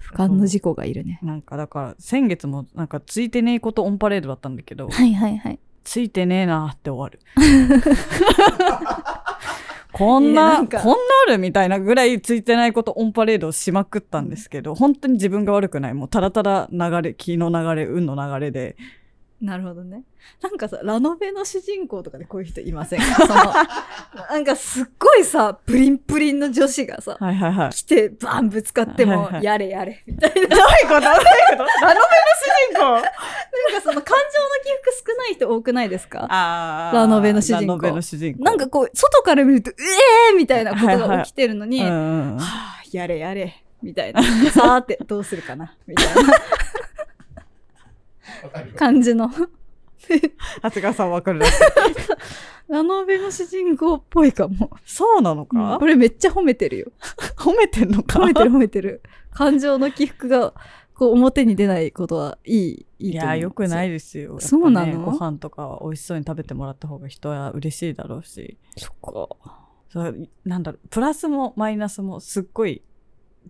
[0.00, 1.20] 俯瞰の事故がいるね。
[1.22, 5.58] なんかだから先月もなんかついてねえことオンパレードだったんだけど、はいはいはい。
[5.84, 7.20] ついてねえなって終わる。
[9.92, 10.76] こんな、こんな
[11.28, 15.94] あるみたいなぐらいついてないことオンパレードをしまくったんですけど、本当に自分が悪くない。
[15.94, 18.76] もうただただ流れ、気の流れ、運の流れで。
[19.40, 20.02] なるほどね。
[20.42, 23.04] なんかさ、ラノベの主人公とかでこういう人いませんか？
[23.26, 23.34] その、
[24.30, 27.70] なんかすっごいさ、プリンプリンの女子がさ、はいはいはい。
[27.70, 30.34] 来てバンぶつかってもはいは、いやれやれ、みたいな。
[30.34, 30.56] どういうこと？
[30.56, 31.06] どういうこと？
[31.08, 31.14] ラノ
[31.54, 32.00] ベの
[32.68, 32.84] 主人公？
[33.00, 33.10] なんか
[33.82, 36.26] その感情の起伏少ない人多くないですか？
[36.28, 38.44] あーラノベの主人公ラノベの主人公。
[38.44, 39.74] なんかこう、外から見ると、え
[40.32, 44.22] えーみたいなことが起きてるのに、うんうんうんはあ、やれやれ、みたいな。
[44.50, 46.34] さーて、どうするかな、みたいな。
[48.76, 49.30] 感じの。
[50.62, 51.52] 長谷川さんわかるらしい。
[52.72, 54.70] ラノベの主人公っぽいかも。
[54.84, 56.92] そうなのか、これめっちゃ褒めてるよ。
[57.36, 58.20] 褒めてんのか？
[58.20, 59.02] 褒めてる褒めてる。
[59.32, 60.54] 感情の起伏が、
[60.94, 63.36] こう、表に出ないことはいい、いいと思う。
[63.36, 64.38] いや、よくないですよ。
[64.40, 65.00] そうなの？
[65.00, 68.56] ご飯とかは美味しそうに食べてもらった方が人は嬉しいだろうし。
[68.76, 69.28] そっか。
[69.88, 72.82] そうなんだろう、プラスもマイナスもすっごい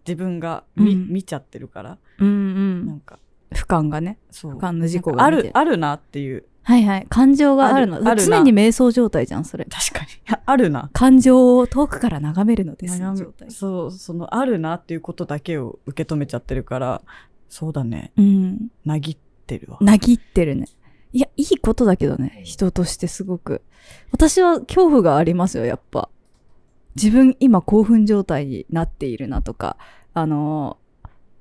[0.07, 2.87] 自分が見,、うん見ちゃってるから、うんうん。
[2.87, 3.19] なんか、
[3.53, 4.19] 俯瞰がね。
[4.33, 6.45] 俯瞰の事故が見てる、あるなっていう。
[6.63, 7.07] はいはい。
[7.09, 8.01] 感情があるの。
[8.03, 9.65] 常に瞑想状態じゃん、それ。
[9.65, 10.09] 確かに。
[10.45, 10.91] あるな。
[10.93, 13.51] 感情を遠くから眺めるのですの状態。
[13.51, 17.03] そう、その、あるなっていうことだけを受け止めちゃってるから、
[17.49, 18.13] そうだね。
[18.17, 18.69] うん。
[18.85, 19.79] なぎってるわ。
[19.81, 20.67] なぎってるね。
[21.13, 22.43] いや、いいことだけどね。
[22.45, 23.63] 人としてすごく。
[24.13, 26.09] 私は恐怖がありますよ、やっぱ。
[26.95, 29.77] 自分今興奮状態になっているなとか、
[30.15, 30.80] あのー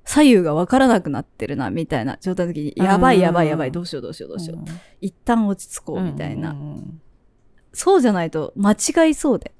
[0.09, 4.59] 左右がわからなくなってるな、みたいな状態の時に、やばいやばいやばい、どうしようどうしようどうしよう。
[5.01, 6.49] 一旦落ち着こう、みたいな。
[6.51, 7.01] うんうんうん
[7.71, 9.53] そうじゃないと間違いそうで。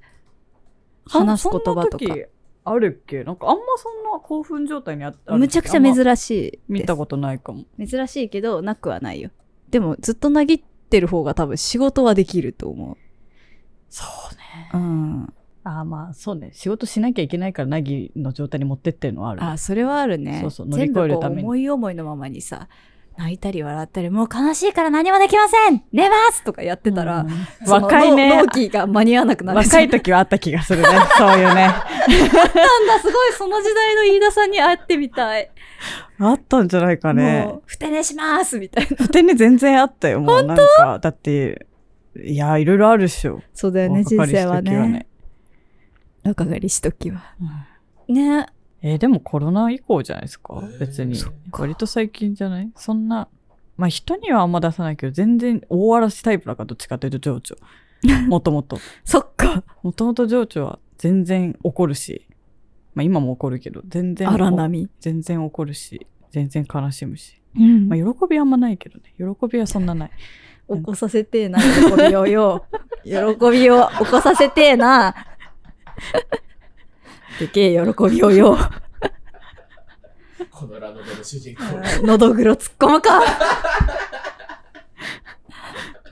[1.06, 2.04] 話す言葉とか。
[2.64, 3.22] あるっけ？
[3.22, 6.58] なんかあんまそんな興奮状態にあったむちゃくちゃい珍しい。
[6.68, 7.66] 見たことないかも。
[7.78, 9.30] 珍しいけど、なくはないよ。
[9.70, 12.98] でも、ずっとなぎってる方が多分仕事はできると思
[13.88, 14.70] そうね。
[14.74, 14.76] う。
[14.76, 15.32] うん。
[15.62, 16.50] ああまあそうね。
[16.52, 19.44] 仕事しなきゃいけないからナギの状態に持ってってるのはある。
[19.44, 20.38] あ、それはあるね。
[20.40, 22.68] そうそう乗り越えるために全部こう思い思いのままにさ、
[23.18, 29.58] 泣いたり笑ったり、もう悲しいから何もできません寝ますとかやってたら、うん若いね納納期が間に合わなくなる。
[29.58, 30.88] 若い時はあった気がするね。
[31.18, 31.44] そういうね。
[31.44, 35.50] なんだ、すごいその時代の飯田さんに会ってみたい。
[36.18, 37.56] あったんじゃないかねも。
[37.56, 38.96] う、ふて寝しますみたいな。
[38.96, 40.20] ふてに全然あったよ。
[40.20, 41.66] もうなんか、だって、
[42.24, 43.42] いや、いろいろあるっしょ。
[43.52, 45.06] そうだよね、人若かりし生はね。。
[46.24, 47.34] 若かりしときは。
[48.08, 48.46] うんね。
[48.82, 50.60] えーでもコロナ以降じゃないですか？
[50.62, 51.16] えー別に
[51.52, 52.70] 割と最近じゃない？
[52.76, 53.28] そんな、
[53.76, 57.56] まあ人にはあんま出さないけど、全然大嵐タイプだからどっちかというと情緒。
[58.28, 58.78] もともと。
[59.04, 59.62] そっか。
[59.82, 62.26] もともと情緒は全然怒るし、
[62.94, 64.30] まあ今も怒るけど、全然。
[64.30, 64.88] 荒波。
[65.00, 67.40] 全然怒るし、全然悲しむし。
[67.56, 69.12] うんまあ喜びはあんまないけどね。
[69.18, 70.10] 喜びはそんなない。
[70.72, 72.64] 起こさせてえな、喜びをよ。
[73.04, 73.10] 喜
[73.50, 75.14] びを起こさせてえな。
[77.38, 78.58] でけえ喜びをよ。
[80.50, 82.06] このラノベの主人公。
[82.06, 83.20] のどぐろ突っ込むか。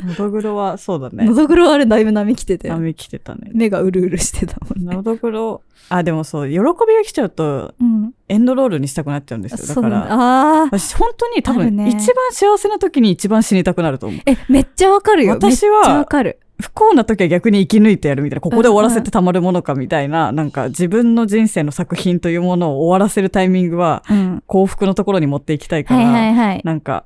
[0.04, 1.34] のどぐろはそうだねの。
[1.34, 2.68] どぐろあれだいぶ波来てて。
[2.68, 3.50] 波来てたね。
[3.52, 4.94] 目がうるうるしてたもんね。
[4.94, 8.14] のどぐろ、あ、でもそう、喜びが来ちゃうと、うん。
[8.28, 9.74] エンドロールにしたくなっちゃうんですよ。
[9.74, 10.62] だから。
[10.62, 14.20] あー私本当に多分、ね一番幸せな時に一番死にたくなると思う。
[14.26, 15.32] え、めっちゃわかるよ。
[15.32, 16.38] 私はめっちゃわかる。
[16.60, 24.42] 不幸な時は逆に生き抜いてやるみたいな、ここで終わらせてたまるものかみたいな、なんか自分の人生の作品というものを終わらせるタイミングはうん。
[24.46, 26.60] 幸福のところに持っていきたいかはいら、はいはい。
[26.64, 27.04] なんか、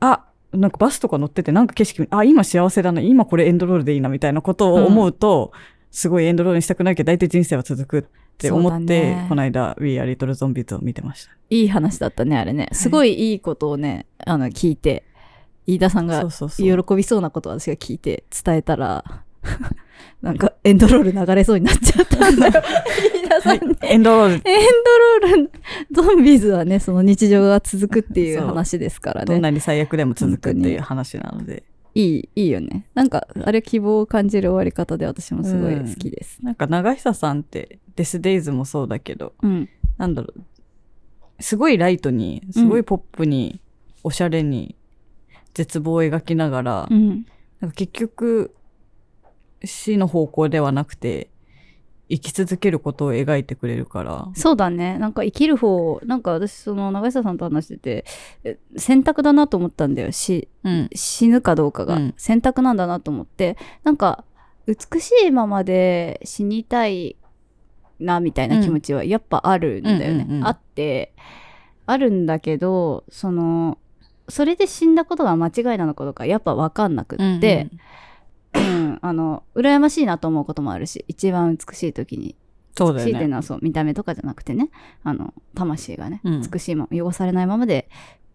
[0.00, 5.52] あ、なんかバスとか乗っててなんか景色見、あ、今幸せだな、今これエンドロールでいいなみたいなことを思うと、
[5.90, 8.04] すごいエンドロールにしたくないけど、大体人生は続くっ
[8.36, 11.32] て思って、ねこの間、We Are Little Zombies を見てました。
[11.50, 12.68] いい話だったね、あれね。
[12.72, 15.04] すごいいいことをね、あの、聞いて、
[15.74, 16.28] 飯田さんが。
[16.56, 19.24] 喜びそうなことを私が聞いて伝えたら、
[20.22, 22.52] なんかエンドロール流れそうになっちゃったんだよ。
[23.14, 23.76] 飯田さんに。
[23.82, 25.50] エンドロール、エンドロール、
[25.90, 29.40] ゾンビーズはね、その日常が続くっていう話ですからどんね。
[29.40, 31.64] なに最悪でも続くっていう話なので。
[31.94, 32.86] いい、いいよね。
[32.94, 36.38] なんか、あれ希望を感じる終わり方で私もすごい好きです。
[36.42, 39.68] なんか長久さんって、デスデイズもそうだけど、うん。
[39.98, 43.60] なんだろう、すごいライトに、すごいポップに、
[44.04, 44.76] おしゃれに、
[45.60, 47.26] 絶望を描きながら、うん。
[47.60, 48.54] なんか結局、
[49.62, 51.28] 死の方向ではなくて、
[52.08, 54.28] 生き続けることを描いてくれるから。
[54.34, 54.98] そうだね。
[54.98, 58.04] なんか生きる方、なんか私、その、長久さんと話してて、
[58.42, 60.12] え選択だなと思ったんだよ。
[60.12, 60.88] し、うん。
[60.94, 64.24] 死ぬかどうかが、うん選択なんだなと思ってなんか
[64.66, 67.16] 美しいままで死にたい
[67.98, 71.12] なみたいな気持ちはやっぱあるんだよね、あって
[71.86, 73.78] あるんだけどその
[74.30, 77.80] それで死んだことが間違いなのかどうかやっぱ分かんなくって、うん
[79.02, 82.34] あの羨ましいなと思うこともあるし一番美しい時に
[82.76, 83.12] そうだよね。
[83.12, 84.70] 美しいっていうのはそう見た目とかじゃなくてね。
[85.04, 86.42] あの魂がね、うん。
[86.42, 87.88] 美しいまま汚されないままで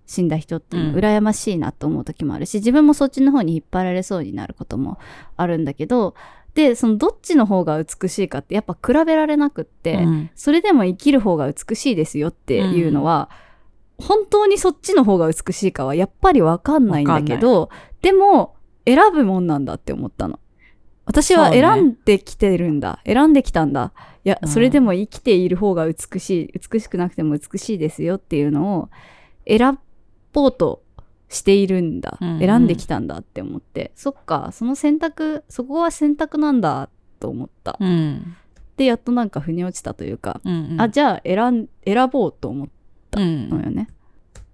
[0.05, 0.95] 死んだ人っていうのうん。
[0.95, 4.99] 羨ましいなと思う時もあるし自分もそっちの方に引っ張られそうになることも
[5.37, 6.15] あるんだけど
[6.53, 10.29] でそのどっちの方が美しいかってやっぱ比べられなくって、うん。
[10.35, 13.29] それでも生きる方が美しいですよっていうのは、
[13.97, 17.69] 本当にそっちの方が美しいかはやっぱりわかんないんだけど
[18.01, 18.55] でも
[18.85, 20.39] 選ぶもんなんだって思ったの。
[21.07, 23.93] 私は選んできてるんだ、選んできたんだ。
[24.23, 24.49] いや、うん。
[24.49, 28.89] それでも生きている方が美しい美しくなくても美しいですよっていうのを
[29.47, 29.77] 選
[30.33, 30.81] ぼうと
[31.29, 32.39] しているんだ、うんうん。
[32.39, 33.91] 選んできたんだって思って。
[33.95, 38.35] そっかその選択そこは選択なんだと思った、うん。
[38.77, 40.81] でやっとなんか腑に落ちたというか、うんうん。
[40.81, 42.67] あじゃあ選ん選ぼうと思っ
[43.15, 43.89] たうんのよね、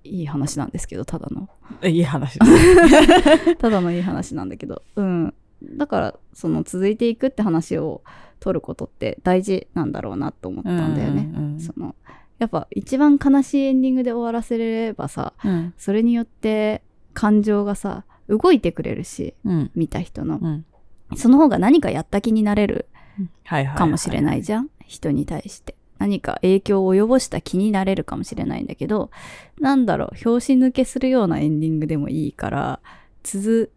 [0.04, 1.50] いい話なんですけどただの
[1.84, 2.39] いい話。
[3.60, 8.02] ただのいい話なんだけどうんだからその続いていくって話を
[8.39, 11.95] 取ることって大事なんだろうなと思ったんだよね、うんうんその
[12.39, 15.74] やっぱ一番悲しいエンディングで終わらせれればさうん。
[15.78, 16.82] それによって
[17.13, 19.71] 感情がさ動いてくれるしうん。
[19.76, 20.65] 見た人のうん。
[21.15, 22.88] その方が何かやった気になれる
[23.43, 23.78] はいはい。
[23.78, 29.11] かもしれないじゃん、人に対して何か影響を及ぼした気になれるかもしれないんだけど
[29.59, 32.79] なんだろう拍子抜けするようなエンディングでもいいから
[33.21, 33.71] 続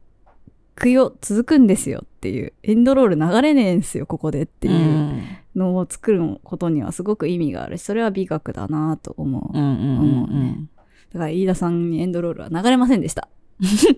[0.74, 5.22] くよ続くんですよっていうエンドロール流れねえんすよここでっていううん
[5.54, 9.98] のを作ることにはすごく意味があるしそれは美学だなと思う、うんうんうん。
[9.98, 10.66] 思うね。
[11.12, 13.28] だから飯田さんにエンドロールは流れませんでした。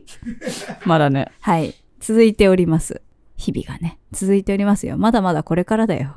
[0.84, 1.32] まだね。
[1.40, 1.74] はい。
[1.98, 3.00] 続いております。
[3.36, 3.98] 日々がね。
[4.12, 4.98] 続いておりますよ。
[4.98, 6.16] まだまだこれからだよ。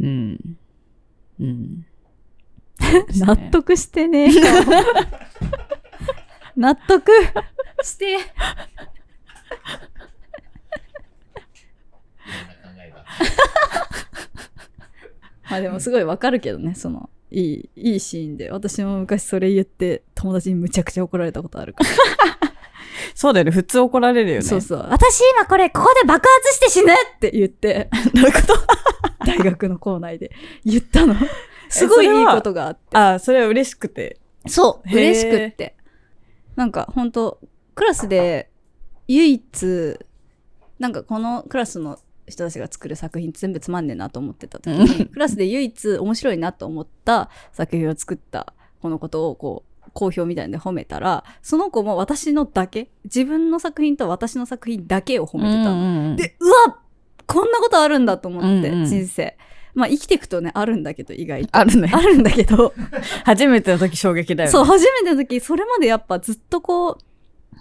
[0.00, 0.58] うん。
[1.40, 1.86] うん。
[3.18, 4.30] 納得してね
[6.56, 7.10] 納得
[7.82, 8.18] して。
[15.48, 18.50] まあでもすごいわかるけどね、その、いい、いいシーンで。
[18.50, 21.90] 私も昔それ言って友達にむちゃくちゃ怒られたことあるから。
[23.14, 23.50] そうだよね。
[23.50, 24.42] 普通怒られるよね。
[24.42, 24.86] そうそう。
[24.90, 28.54] 私今これここで爆発して死ぬって言って、 どういうこと？
[29.26, 30.30] 大学の校内で
[30.64, 31.14] 言ったの。
[31.68, 32.96] すごいいいことがあって。
[32.96, 34.18] あ、それは嬉しくて。
[34.46, 35.76] そう、嬉しくって。
[36.56, 37.38] なんか本当
[37.74, 38.50] クラスで
[39.08, 39.98] 唯一、
[40.78, 56.16] なんかこのクラスの人たちが作る作品全部つまんねえなと思ってた時に、 クラスで唯一面白いなと思った作品を作ったこのことをこう、好評みたいなんで褒めたら、その子も私のだけ、自分の作品と私の作品だけを褒めてたの。
[56.16, 56.78] で、で、うわ
[57.26, 59.36] こんなことあるんだと思って、うんうん人生。
[59.74, 61.56] まあ生きていくとね、あるんだけど、意外と。
[61.56, 61.90] あるね。
[61.92, 62.74] あるんだけど、
[63.24, 64.52] 初めての時衝撃だよね。
[64.52, 66.98] そう、初めての時、それまでやっぱずっとこう、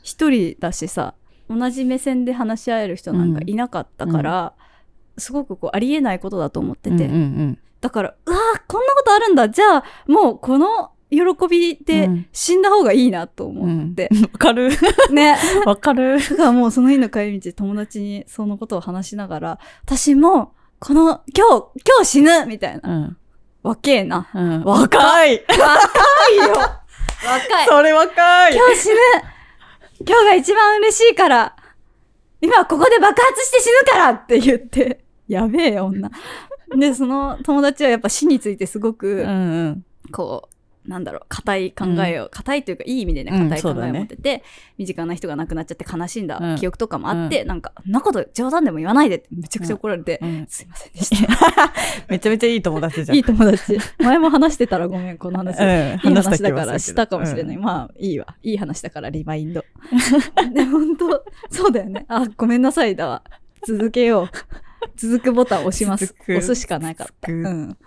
[0.02, 1.14] 一人だしさ、
[1.50, 4.54] 同じ目線で話し合える人なんかいなかったから、
[5.18, 7.06] すごくこう、ありえないことだと思ってて。
[7.06, 11.20] うんうんだから、うわーこんなことあるんだじゃあ、もうこの喜
[11.50, 14.10] びうでん死んだ方がいいなと思って。
[14.12, 14.22] うん。
[14.24, 14.70] わかる。
[15.12, 15.38] ね。
[15.66, 16.20] わかる。
[16.20, 22.90] だからもうその日の帰り道、友達にそのことを話しながら、私も、この、今日、今日死ぬみたいな。
[22.90, 23.18] うん。
[23.64, 24.30] わけえな。
[24.34, 24.64] うん。
[24.64, 25.44] 若い。
[25.48, 25.56] 若
[26.32, 26.54] いよ
[27.26, 28.56] 若いそれ若い。
[28.56, 28.96] 今日死ぬ
[30.08, 31.56] 今日が一番嬉しいから
[32.42, 36.10] 今ここで爆発して死ぬからって言って、やべえ女。
[36.78, 39.86] で、その友達はやっぱ死についてすごく、うんうん。
[40.12, 40.59] こう、
[40.90, 44.44] なんだろう、硬い考えを、硬いというか、いい意味でね、うん硬い考えを持ってて、
[44.80, 51.74] 身近な人が亡くなっちゃって悲しんだうん記憶とかもあって、なんか、そんなこと冗談でも言わないでってめちゃくちゃ怒られて、うんすいませんでした。
[52.10, 53.18] めちゃめちゃいい友達じゃん。
[53.18, 53.78] いい友達。
[54.00, 55.60] 前も話してたらごめん、この話。
[55.60, 56.10] うん。
[56.10, 57.56] いい話だからしたかもしれない。
[57.56, 58.36] うんまあ、いいわ。
[58.42, 59.64] いい話だからリマインド。
[60.54, 62.06] で、本当そうだよね。
[62.08, 63.22] あ、ごめんなさいだわ。
[63.68, 64.30] 続けよう。
[64.96, 66.16] 続くボタン押します。
[66.24, 67.32] 押すしかなかった。
[67.32, 67.78] うん。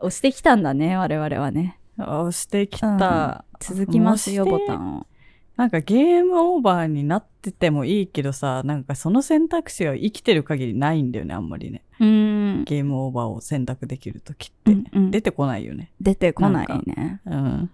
[0.00, 1.79] 押してきたんだね、我々はね。
[2.04, 3.44] 押してきうんた。
[3.60, 5.06] 続きますよ、ボタンを。
[5.56, 11.82] なんかゲームオーバーになっててもいいけどさ、なんかその選択肢は生きてる限りないんだよね、あんまりね。
[12.00, 12.64] うーん。
[12.64, 15.92] ゲームオーバーを選択できるときって、うんうん出てこないよね。
[16.00, 17.20] 出てこないね。
[17.26, 17.70] うん。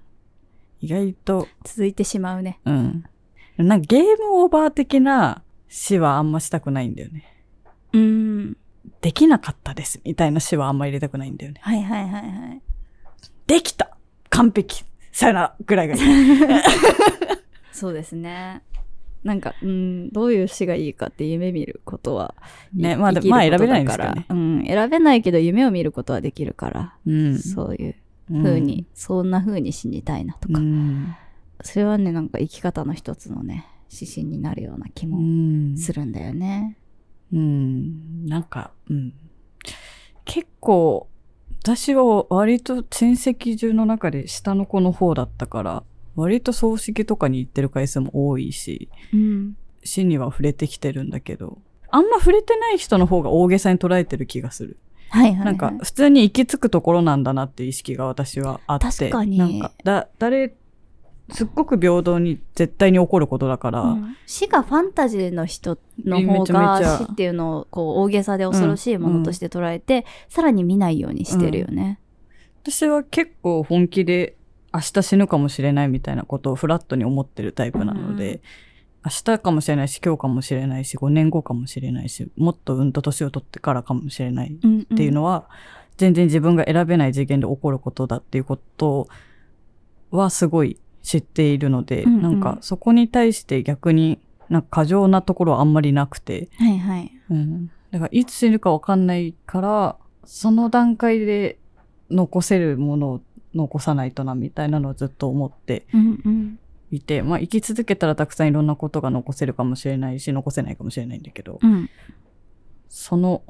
[0.81, 2.59] 意外と、続いてしまうね。
[2.65, 3.05] うん。
[3.57, 7.25] なんかゲームオーバー的な死はあんましたくないんだよね。
[7.93, 8.01] うー
[8.51, 8.57] ん。
[9.01, 11.61] できなかったですみたいな死はあんま入れたくないんだよね。
[11.62, 12.62] はいはいはいはい。
[13.47, 13.95] できた
[14.31, 16.01] 完璧さよならぐらいがいい。
[17.73, 18.62] そうですね。
[19.25, 22.35] なんか、うん、どういう詩がいいかって夢見ることは、
[22.73, 24.27] ね、まあ、生きるまあ選べないからね。
[24.29, 27.39] うん、選べないけど夢を見ることはできるから、うん。
[27.39, 27.95] そういう
[28.31, 31.15] うん風に、そんな風に死にたいなとか、うん。
[31.62, 35.77] それはね、なんか生き方の一つのね、指針になるような気うもん。
[35.77, 36.77] するんだよね。
[37.33, 38.27] うん。
[38.27, 39.12] なんか、うん。
[40.25, 41.09] 結構、
[41.66, 45.83] 私は割と親戚中の中で下の子の方だったから、
[46.14, 49.57] 割と葬式とかに行ってる回数も多いし、うん。
[49.83, 51.59] 死には触れてきてるんだけど、
[51.90, 54.76] あんま触れてない人の方が大げさに捉えてる気がする。
[55.09, 55.44] はいはい、はい。
[55.46, 58.87] なんか、普通に行き着くところなんだなっていう意識が私はあって。
[58.87, 60.55] 確かになんか、だ、誰、
[61.31, 64.17] すっごく平等に絶対に起こることだから、うん。
[64.27, 71.99] 死がファンタジーの人の方が死っていうのをこう大げさで恐ろしいものとして捉えて、さらに見ないようにしてるよね。
[72.62, 74.37] 私は結構本気で
[74.73, 78.41] 明日死ぬかもしれないみたいなことをフラットに思ってるタイプなので、うん。
[79.07, 84.81] 明日かもしれないし、今日かもしれないし、5年後かもしれないし、もっとうんと年を取ってからかもしれないうん。
[84.81, 85.49] っていうのは、
[85.97, 89.09] 全然自分が選べない次元で起こることだっていうこと
[90.11, 97.12] はすごい知っているので、うんうんなんかそこに対して逆になんか過剰なところはあんまりなくて、はいはい。
[97.31, 97.71] うん。
[97.92, 101.59] だからいつ死ぬかわかんないから、その段階で
[102.11, 103.20] 残せるものを
[103.55, 106.59] 残さないとなみたいなのをずっと思ってうんうん。
[106.91, 111.89] いて、まあ生き続けたらたくさんいろんなことが残せるかもしれないし、残せないかもしれないんだけど、うん。
[112.89, 113.43] その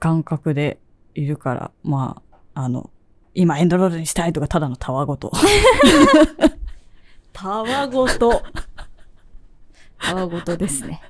[0.00, 0.78] 感覚で
[1.14, 2.20] いるから、ま
[2.54, 2.90] あ、あの、
[3.34, 5.32] 今エンドロールにしたいとかただのたわごと。
[7.32, 8.42] たわごと。
[10.00, 11.02] たわごとですね。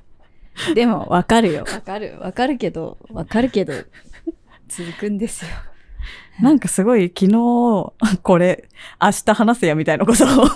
[0.75, 1.63] でも、わかるよ。
[1.71, 2.17] わかる。
[2.19, 3.73] わかるけど、わかるけど、
[4.67, 5.51] 続くんですよ。
[6.41, 7.33] なんかすごい昨日、
[8.21, 8.69] これ、
[9.01, 10.47] 明日話せやみたいなことを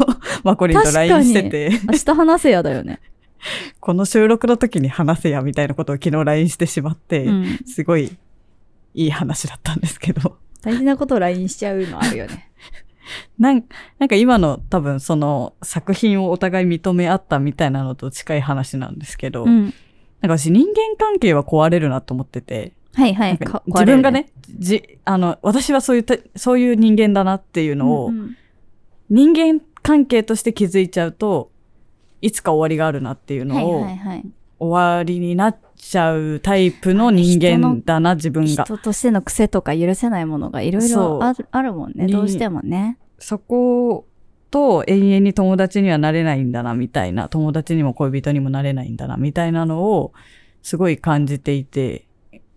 [0.43, 2.99] マコリンと LINE してて、明日話せやだよね。
[3.79, 7.59] この収録の時に話せやみたいなことを昨日 LINE してしまって、うん。
[7.65, 8.15] すごい
[8.93, 10.37] いい話だったんですけど。
[10.63, 12.49] 大事なことを LINE しちゃうのあるよね。
[13.37, 13.63] なん
[13.99, 19.73] なんか今の多分その作品をお互い認め合ったみたいなのと近い話なんですけど、うん。
[20.21, 28.37] なんか私人間関係は壊れるなと思ってて、はいはない自分がね、じ、あの、私はそういうた、そういう人間だなっていうのを、うんうん
[29.09, 31.51] 人間関係として気づいちゃうと、
[32.21, 34.25] いつか終わりがあるなっていうはいのを、はいはい。
[34.57, 35.57] 終わりになっ
[35.89, 38.63] ちゃうタイプの人間だな、自分が。
[38.63, 42.05] 人としての癖とか許せないものがいろいろあるもんね。
[42.05, 42.97] にどうしてもね。
[43.19, 44.05] そこ
[44.51, 50.13] と永遠に友達にはなれないんだな、みたいな、友達にも恋人にもなれないんだな、みたいなのを、
[50.61, 52.07] すごい感じていて、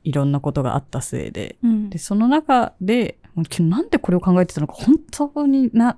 [0.05, 1.57] いろんなことがあった末で。
[1.63, 3.19] うんで、その中で、
[3.61, 5.97] なんでこれを考えてたのか、本当にな、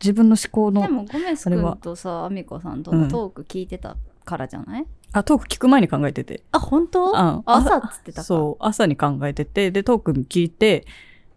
[0.00, 6.44] 自分の思考の、でも、ゴメスそれは君とさ、アミコさんとのトーク聞いてたからじゃない、あ、トーク聞く前に考えてて。
[6.52, 7.16] あ、本当？
[7.16, 8.24] あ朝っつってたか。
[8.24, 10.86] そう、朝に考えてて、で、トーク聞いて、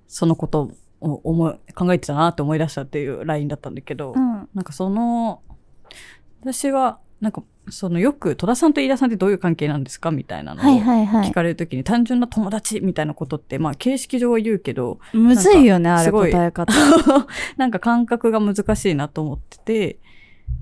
[0.07, 0.71] そのこと
[1.01, 4.49] を思い、考えてたなって思い出したっていう LINE だったんだけど、うん。
[4.53, 5.41] なんかその、
[6.41, 10.65] 私は、なんか、そのよく戸田さんと飯田さんってどういう関係なんですかみたいなのを。
[10.65, 16.73] 聞かれるときに単純な友達みたいなことって、まあ形式上は言うけど、むずいよね、あれ答え方。
[17.55, 19.99] なんか感覚が難しいなと思ってて、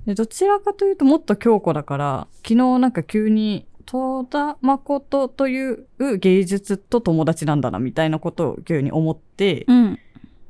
[0.05, 5.85] でどちらかというともっと強固だから、昨日なんか急に戸田誠という
[6.19, 9.99] 芸術と友達なんだなみたいなことを急に思って、うん。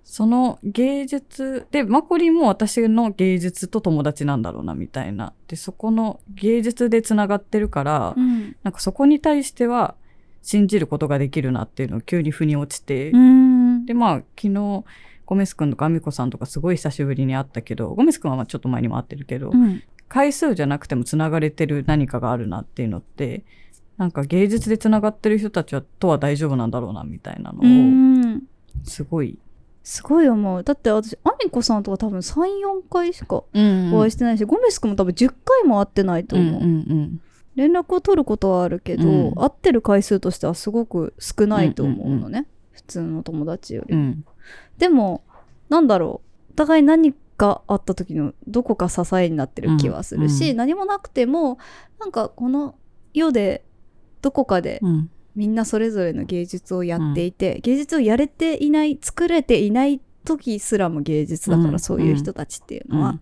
[0.04, 5.34] その芸術で、マコリンも私の芸術と友達なんだろうなみたいな。
[5.48, 8.56] で、そこの芸術でつながってるから、うん。
[8.64, 9.96] なんかそこに対しては
[10.42, 13.86] 信じることができるなっていうのを急に腑に落ちて、うん。
[13.86, 14.84] で、まあ、昨日、
[15.32, 19.82] ゴメス君とかアミコさんとかすごい久しぶりに会ったけど、ゴメス君はまあちょっと前にも会ってるけど、うん。
[20.10, 23.46] 回数じゃなくても繋がれてる何かがあるなっていうのって、
[23.96, 28.42] なんか芸術で繋がってる人たちはとは大丈夫なんだろうなみたいなのうを、ん。
[28.84, 29.40] すごい。
[29.84, 30.64] すごい思う。
[30.66, 36.56] だって私、アミコさんとか多分3、4回しかうんお会いしてないし、ゴメス君も多分10回も会ってないと思う。
[36.56, 37.22] うんうん
[37.56, 42.48] 連絡を取ることはあるけど、うん会ってる回数としてはすごく少ないと思うのね。
[42.72, 44.02] 普通の友達よりも。
[44.02, 44.26] うん。
[44.74, 44.80] うん。
[44.80, 45.24] でも、
[45.70, 46.32] なんだろう。
[46.52, 51.58] お互い何かあった時のどこか支えになってる気はするし、うんうん何もなくても、
[52.00, 52.76] なんかこの
[53.14, 53.64] 世で
[54.22, 55.10] どこかでうん。
[55.34, 63.22] みんなそれぞれの芸術をやっていて、芸術をやれていない、作れていない時すらも芸術だから、うんそういう人たちっていうのは、うん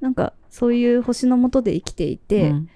[0.00, 2.68] なんかそういう星の下で生きていて、うん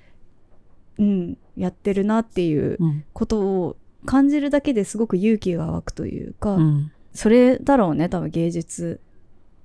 [0.98, 3.04] うん、やってるなっていううん。
[3.12, 3.76] ことを
[4.06, 6.92] 感じるだけですごく勇気が湧くというか、うん。
[7.12, 9.00] それだろうね、多分芸術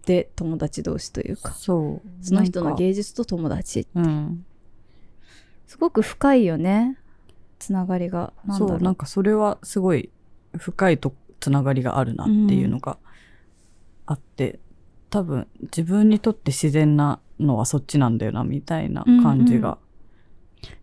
[0.06, 2.26] で友達同士というか、そう。
[2.26, 3.88] その人の芸術と友達。
[3.96, 4.46] うん。
[5.68, 6.98] すごく深いよね、
[7.60, 8.34] つながりが。
[8.46, 10.10] なんだろそうう、なんかそれはすごい
[10.58, 12.98] 深いとつながりがあるなっていうのが
[14.06, 14.60] あって、
[15.10, 19.78] 多分自分にとって自然なのはそっちなんだよなみたいな感じが。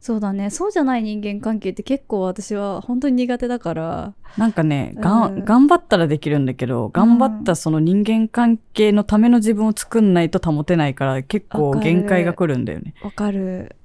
[0.00, 0.50] そうだね。
[0.50, 4.14] そうじゃない人間関係って結構私は本当に苦手だから。
[4.36, 12.94] なんかね、がうんん、頑張ったらできるんだけど、頑張ったその人間関係のための自分を作んないと保てないから結構限界が来るんだよね。
[13.02, 13.76] わかる。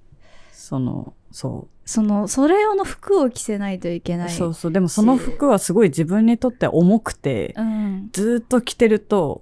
[0.52, 4.28] その、そその、それ用の服を着せないといけなう。
[4.28, 4.32] い。
[4.32, 4.72] そうそう。
[4.72, 8.10] でもその服はすごい自分にとって重くて、うん。
[8.12, 9.42] ずーっと着てると、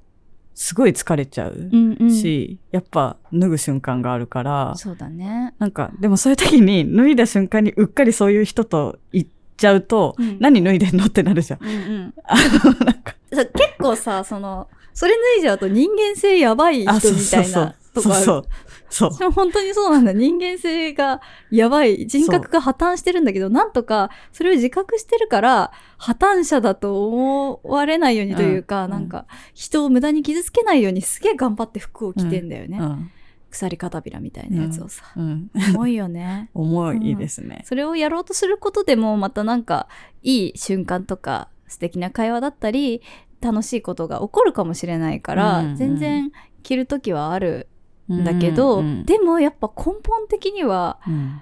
[0.56, 2.12] すごい疲れちゃううんうん。
[2.12, 5.54] し、やっぱ脱ぐ瞬間があるから、そうだね。
[5.60, 11.60] なんか、でもそういう時に脱いだ瞬間にうっかりそういう人と行っちゃうと、うん何脱いでんのってなるじゃん。
[11.62, 11.72] うんう
[12.08, 12.14] ん。
[12.24, 17.76] あの、なんか、さ結構さ、その、それ脱いじゃうと人間性やばい人あ、みたいなそうそう。
[17.96, 18.26] とこある。
[18.26, 18.46] そう
[18.90, 19.14] そう。
[19.14, 19.32] そう。
[19.32, 20.14] 本当にそうなんだ。
[20.14, 22.06] 人間性がやばい。
[22.08, 32.78] 人格が破綻してるんだけど、なんとかそれを自覚してるから、破綻者だと思われないようにというか、うんなんか、人を無駄に傷つけないようにすげえ頑張って服を着てんだよね。
[32.80, 33.12] うん。
[33.50, 35.04] 鎖片びらみたいなやつをさ。
[35.16, 35.50] うん。
[35.74, 36.50] 重いよね。
[36.54, 37.64] 重いですね。
[37.66, 39.88] それをやろうとすることでも、またなんか、
[40.22, 43.02] いい瞬間とか、素敵な会話だったり、
[43.42, 46.32] 楽しいことが起こるかもしれないから、うんうん全然
[46.64, 47.68] 着るときはある
[48.14, 51.42] んだけど、うんうんでもやっぱ根本的にはうん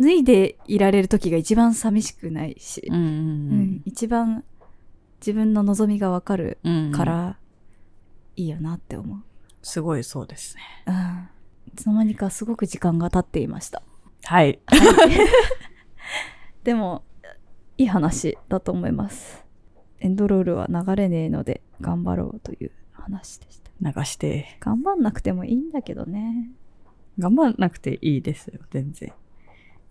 [0.00, 4.44] 脱いでいられる時が一番寂しくないし、うんううんん一番
[5.20, 7.36] 自分の望みがわかるうんから、
[8.36, 9.18] いいよなって思う、
[9.62, 10.62] すごいそうですね。
[10.86, 11.28] うん。
[11.68, 13.82] いつの間にかすごく時間が経っていました。
[14.24, 14.58] はい。
[16.64, 17.04] でも、
[17.76, 19.44] いい話だと思います。
[20.00, 23.69] エンドロールは流れねえので頑張ろうという話でした。
[23.82, 24.56] 流して。
[24.60, 26.50] 頑張んなくてもいいんだけどね。
[27.18, 29.12] 頑張らなくていいですよ、全然。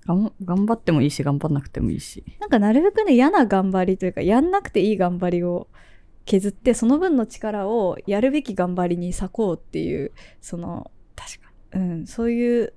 [0.06, 2.24] 頑張ってもいいし、頑張んなくてもいいし。
[2.40, 5.68] なんかなるべくね、嫌な頑張りというか、やんなくていい頑張りを
[6.26, 10.12] 削って、その分の力をやるべき頑張りに割こうっていう、
[10.42, 12.74] その、確かうん、そういう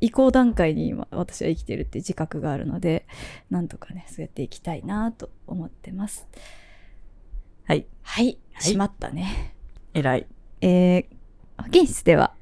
[0.00, 3.06] 移行段階に今私は生きてるって自覚があるので、
[3.50, 6.28] なんとかね、そうやっていきたいなと思ってます。
[7.64, 7.86] はい。
[8.02, 9.54] はい、はいしまったね。
[9.94, 10.00] に。
[10.00, 10.26] 偉い。
[10.60, 12.32] えー、保健室では、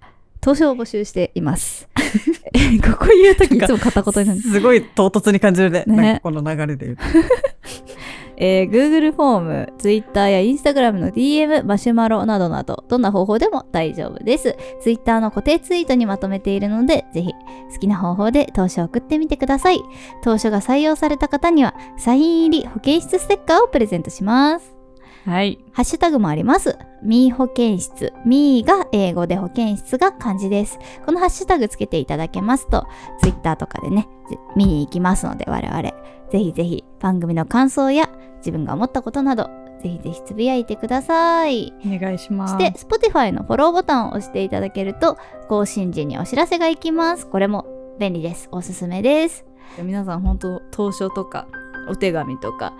[0.41, 1.89] 投書を募集しています。
[2.85, 4.41] ここ言うときいつも片言になる。
[4.41, 5.85] すごい唐突に感じるね。
[5.87, 7.03] ねこの流れで言うと。
[8.37, 14.57] えー Google フォーム、Twitter や Instagram の DM、マシュマロなどなど、どんな方法でも大丈夫です。
[14.83, 17.33] Twitter の固定ツイートにまとめているので、ぜひ
[17.73, 19.81] 好きな方法で投書を送ってみてください。
[20.23, 24.84] 投書が採用された方には、サイン入り保健室ステッカーをプレゼントします。
[25.25, 25.59] はい。
[25.72, 26.77] ハッシュタグもあります。
[27.03, 28.12] ミー保健室。
[28.27, 30.79] ミーが英語で保健室が漢字です。
[31.07, 32.87] このハッシュタグつけていただけますと、
[33.22, 35.83] ツイッターとかでね、ぜ見に行きますので、我々。
[36.31, 39.45] ぜひぜひ番組の感想や自分が思ったことなど、
[39.83, 41.72] ぜひぜひつぶやいてください。
[41.87, 42.55] お願いします。
[42.55, 45.16] そして、Spotify のフォローボタンを押していただけると、
[45.49, 47.27] 更新時にお知らせがいきます。
[47.27, 47.64] これも
[47.99, 48.49] 便利です。
[48.53, 49.47] おすすめです。
[49.83, 51.47] 皆さん本当投書とか、
[51.89, 52.75] お手紙とか、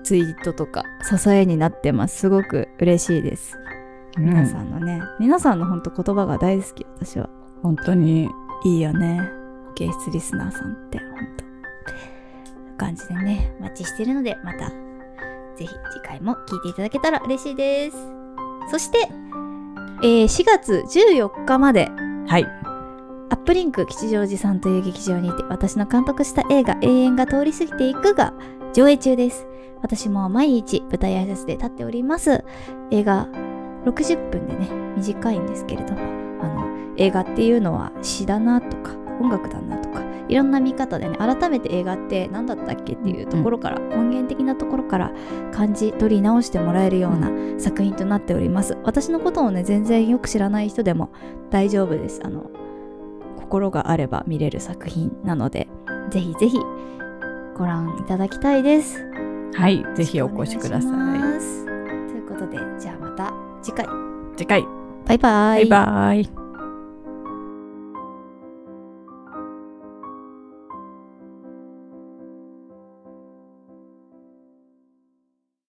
[0.00, 2.18] ツイートとか、支えになってます。
[2.18, 3.56] すごく嬉しいです。
[3.56, 7.28] うん皆さんのね、皆さんの本当言葉が大好き、私は。
[7.62, 8.28] 本当に。
[8.64, 9.20] いいよね。
[9.68, 14.70] 保健室リスナーさんって、本当感じでね、お待ちしてるので、また、
[15.56, 17.96] ぜひ次回も聞いていただけたら嬉しいです。
[18.70, 19.08] そして、
[20.02, 21.88] えー4月14日まで、
[22.26, 22.44] はい。
[23.30, 28.34] アップリンク吉祥寺さんという劇場にて、私の監督した映画、永遠が通り過ぎていくが、
[28.72, 29.46] 上映中です。
[29.82, 32.44] 私も毎日舞台挨拶で立っております。
[32.92, 33.26] 映画、
[33.84, 36.00] 60分でね、短いんですけれども、
[36.40, 45.12] あの、映画っていうのは詩だなとか、音楽だなとか、いろんな見方でね、改めて映画って何だったっけっていうところから、根源的なところから
[45.52, 48.76] 感じ取り直してもらえるような作品となっております。
[48.84, 51.10] 私のことをね、全然よく知らない人でも
[51.50, 52.20] 大丈夫です。
[52.22, 52.48] あの、
[53.36, 55.66] 心があれば見れる作品なので、
[56.10, 56.58] ぜひぜひ
[57.60, 59.04] ご覧いただきたいです。
[59.54, 59.84] はい。
[59.94, 60.92] ぜひお越しください
[62.08, 63.86] ということで、じゃあまた次回。
[64.34, 64.64] 次回。
[65.06, 65.68] バイバイ。
[65.68, 66.39] バイバイ。